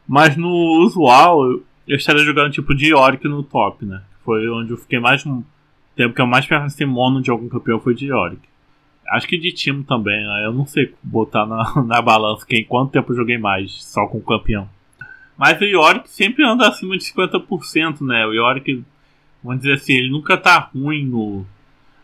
[0.06, 4.02] Mas no usual, eu, eu estaria jogando tipo de Yorick no top, né?
[4.24, 5.24] Foi onde eu fiquei mais.
[5.94, 8.42] Tempo que eu mais pensei mono de algum campeão foi de Yorick.
[9.10, 10.46] Acho que de time também, né?
[10.46, 14.18] Eu não sei botar na, na balança quem quanto tempo eu joguei mais só com
[14.18, 14.68] o campeão.
[15.36, 18.26] Mas o Yorick sempre anda acima de 50%, né?
[18.26, 18.84] O Yorick,
[19.42, 21.46] vamos dizer assim, ele nunca tá ruim no,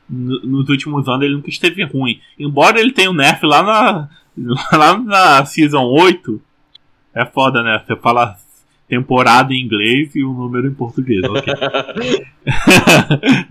[0.08, 2.20] nos últimos anos ele nunca esteve ruim.
[2.38, 4.08] Embora ele tenha o um nerf lá na,
[4.76, 6.40] lá na Season 8,
[7.14, 7.82] é foda, né?
[7.86, 8.36] Você fala
[8.88, 11.54] temporada em inglês e o número em português, ok?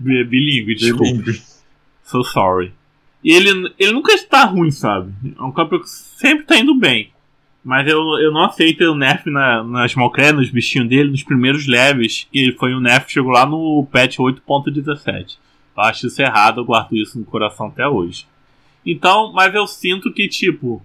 [0.00, 1.30] Bilingue, desculpa.
[2.02, 2.72] So sorry.
[3.22, 5.12] E ele, ele nunca está ruim, sabe?
[5.38, 7.12] É um campeão que sempre está indo bem.
[7.64, 11.66] Mas eu, eu não aceito o nerf na, nas Smallcrest, nos bichinhos dele, nos primeiros
[11.66, 15.36] levels, que foi um nerf que chegou lá no patch 8.17.
[15.76, 18.26] Eu acho isso errado, eu guardo isso no coração até hoje.
[18.84, 20.82] Então, mas eu sinto que, tipo,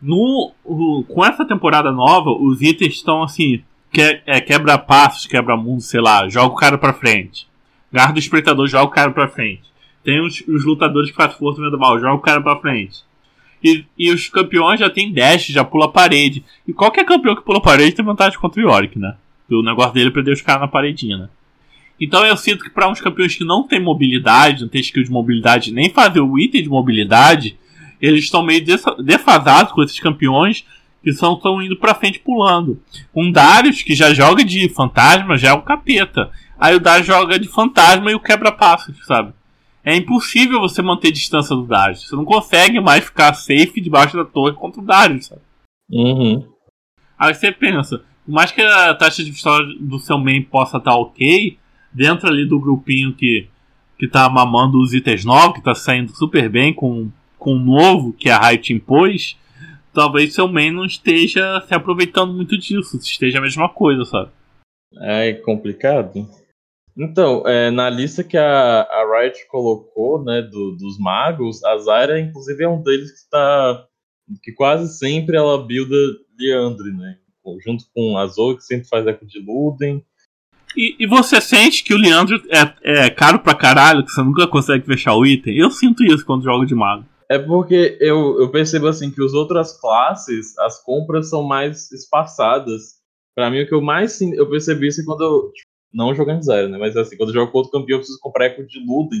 [0.00, 5.56] no, o, com essa temporada nova, os itens estão assim: que, é, quebra passos, quebra
[5.56, 7.48] mundo, sei lá, joga o cara pra frente.
[7.92, 9.62] Garra do espreitador, joga o cara pra frente.
[10.04, 13.02] Tem os, os lutadores que fazem força do mal, joga o cara pra frente.
[13.62, 16.44] E, e os campeões já tem dash, já pula parede.
[16.66, 19.16] E qualquer campeão que pula parede tem vantagem contra o Yorick, né?
[19.50, 21.28] O negócio dele é prender os caras na paredinha, né?
[22.00, 25.10] Então eu sinto que para uns campeões que não tem mobilidade, não tem skill de
[25.10, 27.58] mobilidade, nem fazer o item de mobilidade,
[28.00, 28.64] eles estão meio
[29.04, 30.64] defasados com esses campeões
[31.02, 32.80] que são estão indo pra frente pulando.
[33.14, 36.30] Um Darius, que já joga de fantasma, já é um capeta.
[36.58, 39.32] Aí o Darius joga de fantasma e o quebra-passos, sabe?
[39.84, 42.06] É impossível você manter distância do Darius.
[42.06, 45.40] Você não consegue mais ficar safe debaixo da torre contra o Darius, sabe?
[45.90, 46.46] Uhum.
[47.18, 50.94] Aí você pensa, por mais que a taxa de vitória do seu main possa estar
[50.94, 51.58] ok,
[51.92, 53.48] dentro ali do grupinho que,
[53.98, 58.12] que tá mamando os itens novos, que tá saindo super bem com, com o novo
[58.12, 59.36] que a Riot impôs,
[59.92, 64.30] talvez seu main não esteja se aproveitando muito disso, esteja a mesma coisa, sabe?
[64.98, 66.26] É complicado.
[66.96, 72.20] Então, é, na lista que a, a Riot colocou, né, do, dos magos, a Zyra,
[72.20, 73.86] inclusive, é um deles que está
[74.42, 75.96] que quase sempre ela builda
[76.38, 77.18] Leandre, né?
[77.64, 80.04] Junto com a Zoe, que sempre faz eco de Luden,
[80.76, 84.46] e, e, você sente que o Leandro é, é caro pra caralho, que você nunca
[84.46, 85.56] consegue fechar o item?
[85.56, 87.04] Eu sinto isso quando jogo de mago.
[87.28, 93.00] É porque eu, eu percebo assim que as outras classes, as compras são mais espaçadas.
[93.34, 95.52] Pra mim, o que eu mais eu percebi isso quando eu.
[95.92, 96.78] Não jogando zero, né?
[96.78, 99.20] Mas assim, quando eu jogo com outro campeão, eu preciso comprar eco de Luden.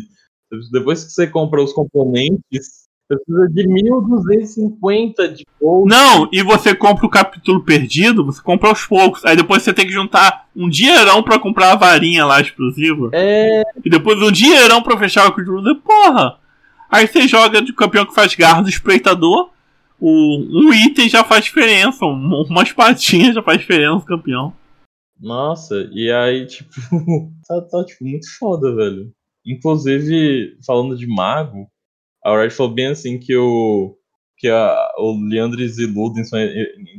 [0.72, 5.88] Depois que você compra os componentes, você precisa de 1250 de gold.
[5.88, 9.24] Não, e você compra o capítulo perdido, você compra aos poucos.
[9.24, 13.10] Aí depois você tem que juntar um dinheirão pra comprar a varinha lá explosiva.
[13.12, 13.62] É.
[13.84, 15.76] E depois um dinheirão pra fechar o capítulo.
[15.76, 16.38] Porra!
[16.88, 19.50] Aí você joga de campeão que faz garra do espreitador.
[20.00, 24.52] o, um item já faz diferença, um, uma espadinha já faz diferença, campeão.
[25.20, 26.70] Nossa, e aí, tipo,
[27.46, 29.12] tá, tá tipo, muito foda, velho.
[29.44, 31.70] Inclusive, falando de mago,
[32.24, 33.96] a Red falou bem assim que o
[34.38, 36.38] que a, o Leandres e Luden são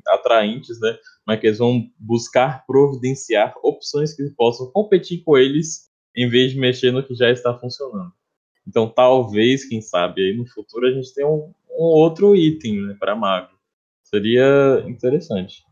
[0.10, 0.96] atraentes, né?
[1.26, 6.60] Mas que eles vão buscar providenciar opções que possam competir com eles em vez de
[6.60, 8.12] mexer no que já está funcionando.
[8.68, 12.96] Então, talvez, quem sabe, aí no futuro a gente tenha um, um outro item né,
[13.00, 13.50] para mago.
[14.04, 15.64] Seria interessante.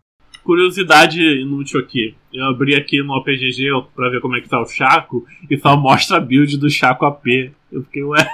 [0.50, 2.16] Curiosidade inútil aqui.
[2.34, 5.78] Eu abri aqui no APGG para ver como é que tá o Chaco e só
[5.78, 7.52] mostra a build do Chaco AP.
[7.72, 8.28] Eu fiquei, ué.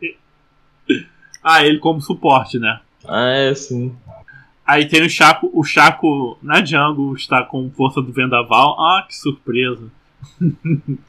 [1.42, 2.78] ah, ele como suporte, né?
[3.04, 3.92] Ah, é, sim.
[4.64, 8.80] Aí tem o Chaco, o Chaco na jungle está com força do Vendaval.
[8.80, 9.90] Ah, que surpresa.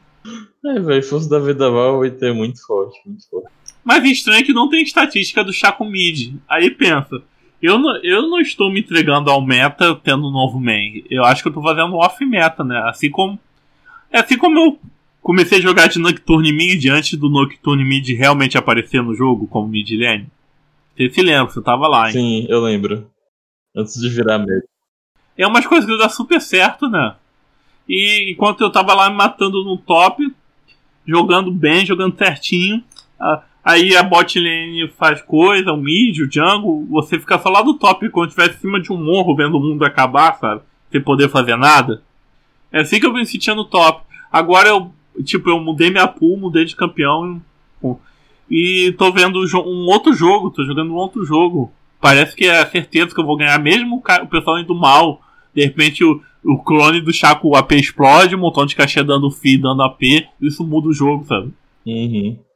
[0.66, 3.47] É, velho, força da Vendaval vai ter muito forte, muito forte.
[3.82, 6.36] Mas estranho é que não tem estatística do Chaco mid.
[6.50, 7.24] Aí pensa,
[7.62, 11.03] eu não, eu não estou me entregando ao meta tendo um novo main.
[11.10, 12.82] Eu acho que eu estou fazendo off meta, né?
[12.86, 13.39] Assim como.
[14.12, 14.80] É assim como eu
[15.22, 19.68] comecei a jogar de Nocturne Mid antes do Nocturne Mid realmente aparecer no jogo como
[19.68, 20.28] mid lane.
[20.95, 22.14] Você se lembra, você tava lá, hein?
[22.14, 23.10] Sim, eu lembro.
[23.76, 24.68] Antes de virar meta.
[25.38, 27.16] É umas coisas que dá super certo, né?
[27.88, 30.32] E enquanto eu tava lá me matando no top,
[31.05, 32.84] jogando bem, jogando certinho,
[33.64, 37.74] Aí a bot lane faz coisa, o mid, o jungle, você fica só lá do
[37.74, 40.62] top quando estiver em cima de um morro vendo o mundo acabar, sabe?
[40.91, 42.01] Sem poder fazer nada.
[42.72, 44.03] É assim que eu me sentia no top.
[44.32, 44.91] Agora eu,
[45.24, 47.41] tipo, eu mudei minha pool, mudei de campeão.
[48.49, 51.72] E tô vendo um outro jogo, tô jogando um outro jogo.
[52.01, 55.22] Parece que é certeza que eu vou ganhar, mesmo o pessoal indo mal.
[55.53, 59.57] De repente o, o clone do Chaco AP explode, um montão de cachê dando FI,
[59.57, 60.01] dando AP.
[60.41, 61.51] Isso muda o jogo, sabe?
[61.86, 62.49] Uhum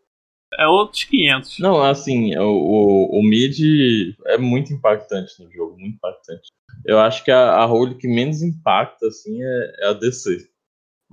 [0.59, 1.59] é outros 500.
[1.59, 3.59] Não, assim, o, o, o, mid
[4.27, 6.49] é muito impactante no jogo, muito impactante.
[6.85, 10.47] Eu acho que a, a role que menos impacta, assim, é, é a DC.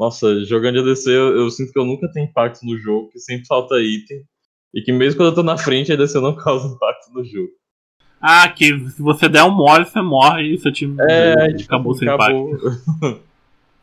[0.01, 3.19] Nossa, jogando de ADC, eu, eu, sinto que eu nunca tenho impacto no jogo, que
[3.19, 4.25] sempre falta item.
[4.73, 7.51] E que mesmo quando eu tô na frente, a DC não causa impacto no jogo.
[8.19, 12.09] Ah, que se você der um mole, você morre e seu time é, acabou sem
[12.09, 12.51] acabou.
[12.51, 13.30] impacto.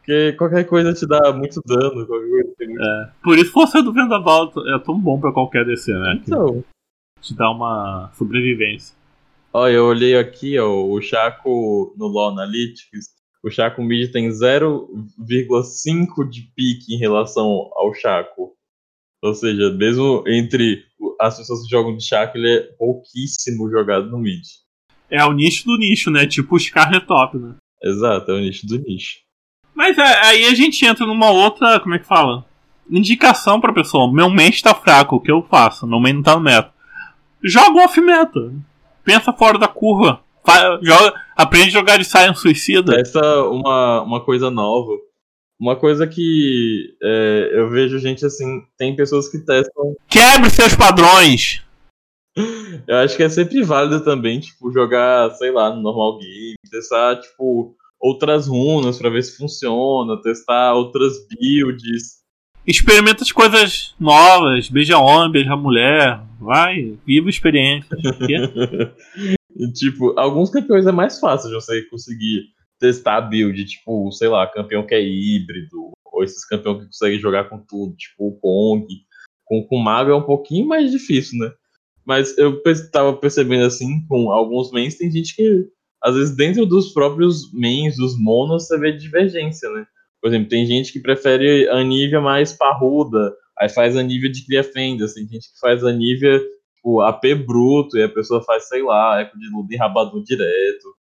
[0.07, 1.95] Porque qualquer coisa te dá muito dano.
[1.95, 2.81] Muito...
[2.81, 3.11] É.
[3.21, 6.21] Por isso você do Vendaval é tão bom pra qualquer DC, né?
[6.23, 6.63] Então.
[7.19, 8.95] Te dá uma sobrevivência.
[9.51, 13.09] Olha, eu olhei aqui, ó, o Chaco no LoL Analytics,
[13.43, 18.53] o Chaco Mid tem 0,5 de pique em relação ao Chaco.
[19.21, 20.85] Ou seja, mesmo entre
[21.19, 24.43] as pessoas que jogam de Chaco, ele é pouquíssimo jogado no mid.
[25.09, 26.25] É o nicho do nicho, né?
[26.25, 27.55] Tipo o Scar top, né?
[27.83, 29.26] Exato, é o nicho do nicho.
[29.77, 32.43] Mas é, aí a gente entra numa outra, como é que fala?
[32.89, 34.11] Indicação pra pessoa.
[34.11, 35.85] Meu main está fraco, o que eu faço?
[35.85, 36.71] Meu main não tá no meta.
[37.43, 38.51] Joga off-meta.
[39.03, 40.19] Pensa fora da curva.
[40.81, 42.99] joga, aprende a jogar de Science Suicida.
[42.99, 44.93] Essa é uma, uma coisa nova.
[45.59, 49.95] Uma coisa que é, eu vejo gente assim, tem pessoas que testam.
[50.09, 51.63] Quebre seus padrões!
[52.87, 57.15] Eu acho que é sempre válido também, tipo, jogar, sei lá, no normal game, testar,
[57.15, 62.17] tipo, outras runas para ver se funciona, testar outras builds.
[62.65, 67.97] Experimenta as coisas novas, beija homem, beija mulher, vai, viva a experiência.
[69.73, 72.43] tipo, alguns campeões é mais fácil de você conseguir
[72.79, 77.19] testar a build, tipo, sei lá, campeão que é híbrido, ou esses campeões que conseguem
[77.19, 78.85] jogar com tudo, tipo o Kong.
[79.45, 81.51] Com, com Mago é um pouquinho mais difícil, né?
[82.05, 85.67] Mas eu tava percebendo assim, com alguns mains, tem gente que
[86.03, 89.85] às vezes dentro dos próprios mains, dos monos, você vê divergência, né?
[90.21, 94.45] Por exemplo, tem gente que prefere a Nivea mais parruda, aí faz a Nivea de
[94.45, 96.41] cria fendas, tem gente que faz a Nivea
[96.87, 100.95] tipo, AP bruto, e a pessoa faz, sei lá, eco de luda e direto.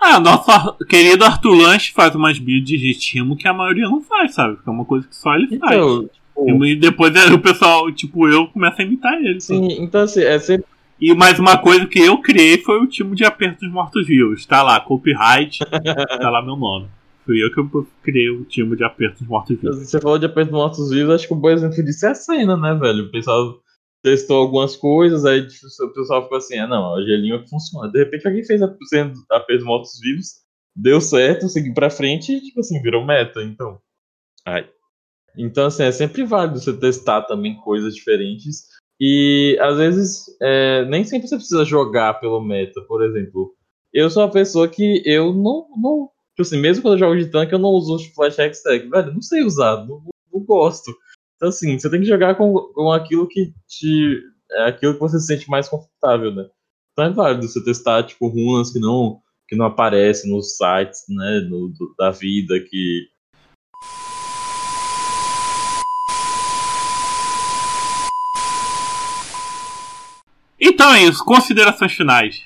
[0.00, 4.34] Ah, nosso querido Arthur Lanche faz umas builds de estimo que a maioria não faz,
[4.34, 4.54] sabe?
[4.54, 6.10] Porque é uma coisa que só ele então, faz.
[6.12, 6.64] Tipo...
[6.64, 9.40] E depois é, o pessoal, tipo eu, começa a imitar ele.
[9.40, 9.82] Sim, sabe?
[9.82, 10.66] então assim, é sempre
[11.00, 14.44] e mais uma coisa que eu criei foi o time de apertos mortos-vivos.
[14.44, 16.88] Tá lá, copyright, tá lá meu nome.
[17.24, 19.78] Fui eu que criei o time de apertos mortos-vivos.
[19.78, 22.74] Você falou de apertos mortos-vivos, acho que o bom exemplo disso é a cena, né,
[22.74, 23.04] velho?
[23.04, 23.60] O pessoal
[24.02, 27.48] testou algumas coisas, aí tipo, o pessoal ficou assim, ah não, o gelinho é que
[27.50, 27.92] funciona.
[27.92, 30.26] De repente alguém fez a cena de apertos mortos-vivos,
[30.74, 33.78] deu certo, seguiu pra frente e, tipo assim, virou meta, então.
[34.44, 34.68] Ai.
[35.36, 38.64] Então, assim, é sempre válido você testar também coisas diferentes
[39.00, 43.54] e às vezes é, nem sempre você precisa jogar pelo meta, por exemplo.
[43.92, 45.66] Eu sou uma pessoa que eu não.
[45.76, 48.88] não tipo assim, mesmo quando eu jogo de tanque, eu não uso Flash Hextech.
[48.88, 50.92] Velho, não sei usar, não, não, gosto.
[51.36, 54.20] Então, assim, você tem que jogar com, com aquilo que te.
[54.50, 56.48] É aquilo que você se sente mais confortável, né?
[56.92, 61.46] Então é válido você testar, tipo, runas que não, que não aparecem nos sites, né,
[61.48, 63.06] no, do, da vida, que...
[70.78, 72.44] Então é isso, considerações finais.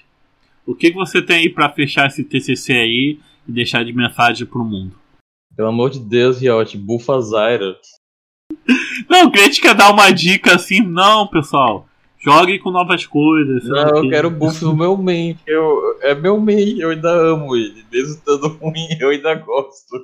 [0.64, 4.46] O que, que você tem aí pra fechar esse TCC aí e deixar de mensagem
[4.46, 4.98] pro mundo?
[5.54, 7.76] Pelo amor de Deus, Riot, bufa Zyra.
[9.06, 11.86] Não, quer dar uma dica assim, não, pessoal.
[12.18, 13.64] Jogue com novas coisas.
[13.64, 14.08] Não, eu quê.
[14.08, 15.36] quero o buff do meu main.
[15.46, 17.84] Eu, é meu main, eu ainda amo ele.
[17.92, 20.00] Mesmo estando ruim, eu ainda gosto.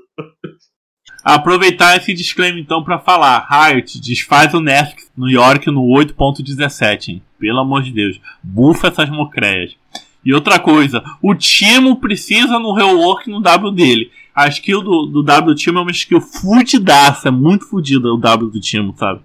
[1.25, 3.47] Aproveitar esse disclaimer então pra falar.
[3.49, 7.23] Riot desfaz o Nerf New York no 8.17, hein?
[7.39, 8.21] Pelo amor de Deus.
[8.43, 9.77] Bufa essas mocreias.
[10.25, 14.11] E outra coisa, o Timo precisa no rework no W dele.
[14.35, 18.19] A skill do, do W do Timo é uma skill fudidaça, é muito fudida o
[18.19, 19.21] W do Timo, sabe?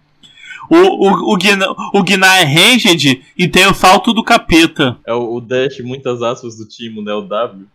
[0.69, 4.97] O, o, o, Gna, o é ranged e tem o salto do capeta.
[5.05, 7.13] É o, o dash, muitas aspas do Timo, né?
[7.13, 7.67] O W.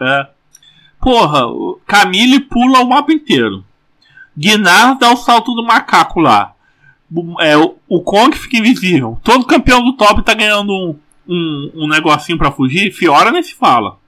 [0.00, 0.28] É.
[1.00, 1.42] Porra,
[1.86, 3.64] Camille pula o mapa inteiro.
[4.36, 6.54] Gnar dá o salto do macaco lá.
[7.40, 9.18] É, o, Kong fica invisível.
[9.24, 12.92] Todo campeão do top tá ganhando um, um, um negocinho pra fugir.
[12.92, 13.98] Fiora nem se fala.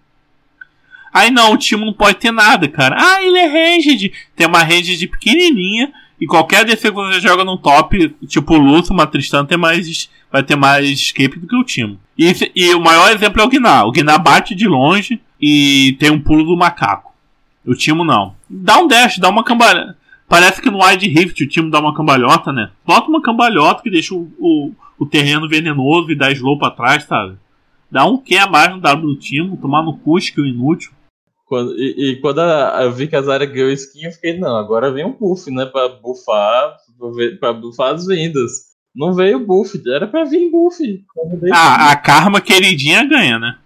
[1.12, 2.96] Aí não, o time não pode ter nada, cara.
[2.98, 4.12] Ah, ele é ranged.
[4.36, 5.92] Tem uma ranged pequenininha.
[6.20, 10.10] E qualquer DC que você joga no top, tipo o Lúcio, uma Tristana, tem mais,
[10.30, 11.98] vai ter mais escape do que o time.
[12.20, 13.86] E, esse- e o maior exemplo é o Gnar.
[13.86, 17.12] O Gnar bate de longe e tem um pulo do macaco.
[17.66, 18.34] O Timo não.
[18.48, 19.96] Dá um dash, dá uma cambalhota.
[20.28, 22.70] Parece que no Wide Rift o Timo dá uma cambalhota, né?
[22.86, 27.04] Bota uma cambalhota que deixa o, o, o terreno venenoso e dá slow pra trás,
[27.04, 27.36] sabe?
[27.90, 30.92] Dá um Q a mais no W do Timo, tomar no cu, skill inútil.
[31.46, 34.56] Quando, e, e quando a- eu vi que a Zara ganhou skin, eu fiquei, não,
[34.56, 35.66] agora vem um buff, né?
[35.66, 36.76] Pra buffar,
[37.40, 38.69] pra buffar as vendas.
[38.94, 41.04] Não veio buff, era pra vir buff.
[41.52, 43.58] Ah, a Karma queridinha ganha, né?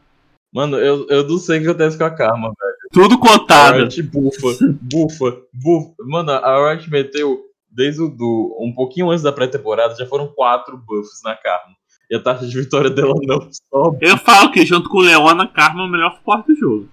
[0.52, 2.74] Mano, eu, eu não sei o que acontece com a Karma, velho.
[2.92, 3.78] Tudo A cotado.
[3.78, 4.48] Riot bufa,
[4.80, 5.94] bufa, bufa.
[6.06, 10.76] Mano, a Riot meteu, desde o do, um pouquinho antes da pré-temporada, já foram quatro
[10.76, 11.74] buffs na Karma.
[12.10, 13.98] E a taxa de vitória dela não sobe.
[14.02, 16.88] Eu falo que junto com o Leona, Karma é o melhor suporte do jogo.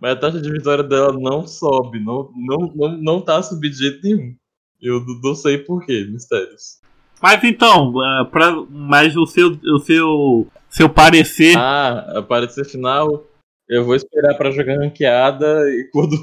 [0.00, 3.78] Mas a taxa de vitória dela não sobe, não, não, não, não tá subindo de
[3.78, 4.34] jeito nenhum.
[4.80, 6.81] Eu não sei porquê, mistérios.
[7.22, 11.56] Mas então, é, pra, mas o seu, o seu, seu parecer.
[11.56, 13.24] Ah, aparecer final,
[13.68, 16.16] eu vou esperar pra jogar ranqueada e quando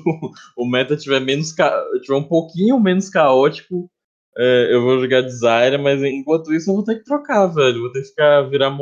[0.57, 3.89] o meta tiver menos ca- tiver um pouquinho menos caótico,
[4.37, 7.81] é, eu vou jogar de Zyra, mas enquanto isso eu vou ter que trocar, velho.
[7.81, 8.69] Vou ter que ficar virar.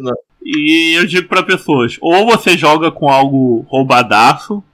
[0.00, 4.64] Não, E eu digo pra pessoas: ou você joga com algo roubadaço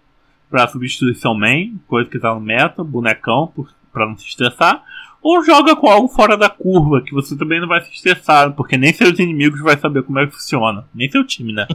[0.49, 3.53] pra substituir seu main, coisa que tá no meta, bonecão,
[3.93, 4.83] pra não se estressar.
[5.29, 8.77] Ou joga com algo fora da curva, que você também não vai se estressar, porque
[8.77, 10.89] nem seus inimigos vai saber como é que funciona.
[10.95, 11.67] Nem seu time, né?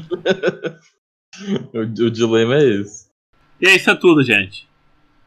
[1.76, 3.10] o, o dilema é esse.
[3.60, 4.66] E é isso é tudo, gente.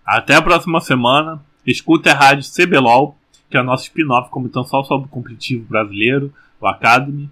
[0.07, 1.45] Até a próxima semana.
[1.67, 3.15] Escuta a rádio CBLOL,
[3.51, 7.29] que é o nosso spin-off comentando só sobre o competitivo brasileiro, o Academy.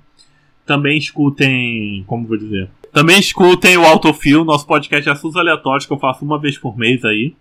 [0.67, 2.05] Também escutem.
[2.07, 2.69] Como vou dizer?
[2.93, 6.77] Também escutem o Autofill, nosso podcast de assuntos aleatórios que eu faço uma vez por
[6.77, 7.35] mês aí.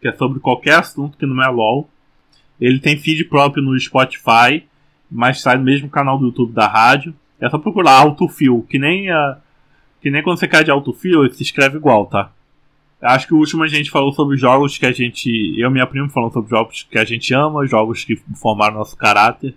[0.00, 1.90] Que é sobre qualquer assunto que não é LOL.
[2.60, 4.64] Ele tem feed próprio no Spotify,
[5.10, 7.14] mas sai no mesmo canal do YouTube da rádio.
[7.40, 9.38] É só procurar Autofill, que nem a.
[10.00, 12.30] Que nem quando você cai de Autofill, ele se escreve igual, tá?
[13.00, 15.28] Acho que o último a gente falou sobre jogos que a gente.
[15.58, 18.96] Eu e minha prima falando sobre jogos que a gente ama, jogos que formaram nosso
[18.96, 19.54] caráter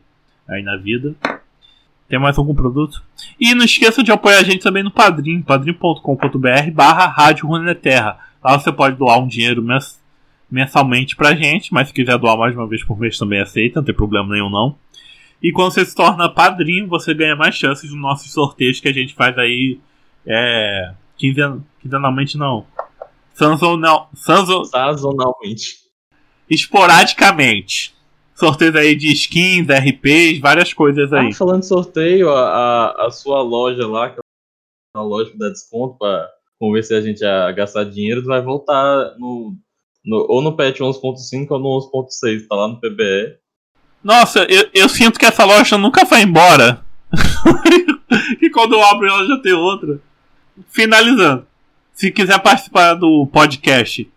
[0.47, 1.15] aí na vida.
[2.07, 3.03] Tem mais algum produto?
[3.39, 8.17] E não esqueça de apoiar a gente também no Padrim, padrim.com.br barra Rádio Runeterra.
[8.43, 10.01] Lá você pode doar um dinheiro mens
[10.49, 13.85] mensalmente pra gente, mas se quiser doar mais uma vez por mês também aceita, não
[13.85, 14.77] tem problema nenhum não.
[15.41, 18.93] E quando você se torna padrinho, você ganha mais chances nos nossos sorteios que a
[18.93, 19.79] gente faz aí
[20.25, 22.65] é, quinzen quinzenalmente não.
[23.33, 25.77] Sazonal, sazon, Sazonalmente.
[26.49, 27.95] esporadicamente.
[28.35, 31.29] Sorteios aí de skins, RPs, várias coisas aí.
[31.29, 35.37] Ah, falando de sorteio, a, a, a sua loja lá, que é uma loja que
[35.37, 36.27] dá desconto pra
[36.59, 39.55] convencer a gente a gastar dinheiro, vai voltar no,
[40.07, 43.35] no, ou no patch 11.5 ou no 11.6, tá lá no PBE.
[44.01, 46.81] Nossa, eu, eu sinto que essa loja nunca vai embora.
[48.41, 49.99] e quando eu abro ela já tem outra.
[50.69, 51.45] Finalizando.
[51.93, 54.09] Se quiser participar do podcast,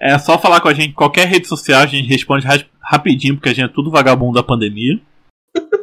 [0.00, 3.36] é só falar com a gente em qualquer rede social, a gente responde ra- rapidinho,
[3.36, 5.00] porque a gente é tudo vagabundo da pandemia.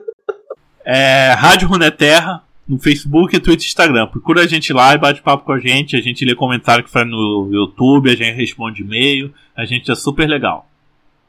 [0.90, 4.08] É, Rádio Runeterra, no Facebook, Twitter e Instagram.
[4.08, 5.96] Procura a gente lá e bate papo com a gente.
[5.96, 9.34] A gente lê comentário que faz no YouTube, a gente responde e-mail.
[9.56, 10.70] A gente é super legal.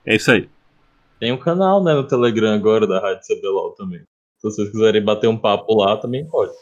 [0.04, 0.48] É isso aí.
[1.20, 4.00] Tem um canal né, no Telegram agora da Rádio CBLOL também.
[4.38, 6.52] Se vocês quiserem bater um papo lá, também pode.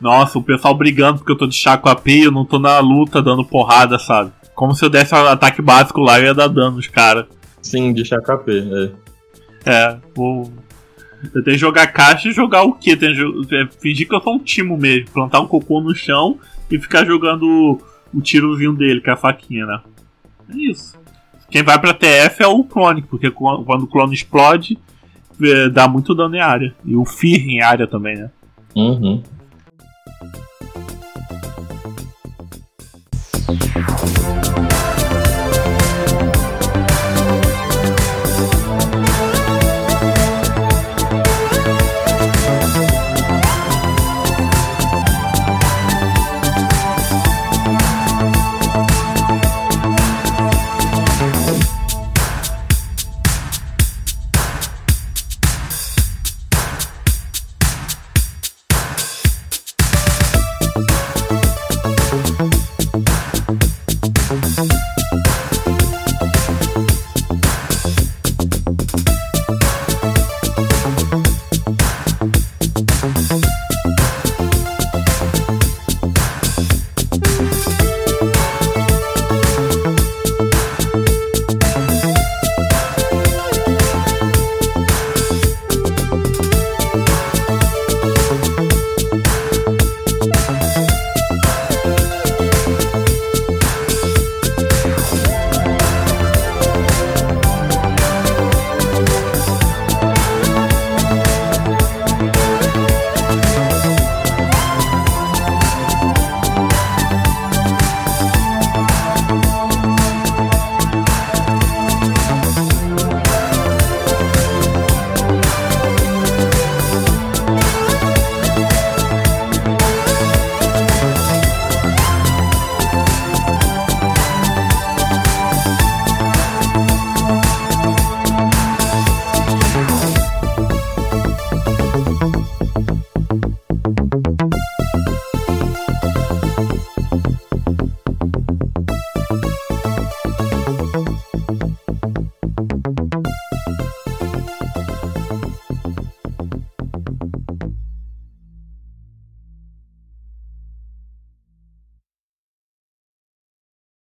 [0.00, 2.78] Nossa, o pessoal brigando porque eu tô de chaco AP e eu não tô na
[2.78, 4.32] luta dando porrada, sabe?
[4.54, 7.26] Como se eu desse um ataque básico lá e ia dar dano nos caras.
[7.60, 8.90] Sim, de chaco AP, é.
[9.66, 10.52] É, vou.
[11.34, 12.96] Eu tenho que jogar caixa e jogar o quê?
[12.96, 15.10] Tem é, fingir que eu sou um timo mesmo.
[15.10, 16.38] Plantar um cocô no chão
[16.70, 17.42] e ficar jogando
[18.12, 19.80] o, o tirozinho dele, com a faquinha, né?
[20.48, 20.96] É isso.
[21.50, 24.78] Quem vai pra TF é o clone, porque quando o clone explode,
[25.42, 26.74] é, dá muito dano em área.
[26.84, 28.30] E o Fear em área também, né?
[28.76, 29.22] Uhum.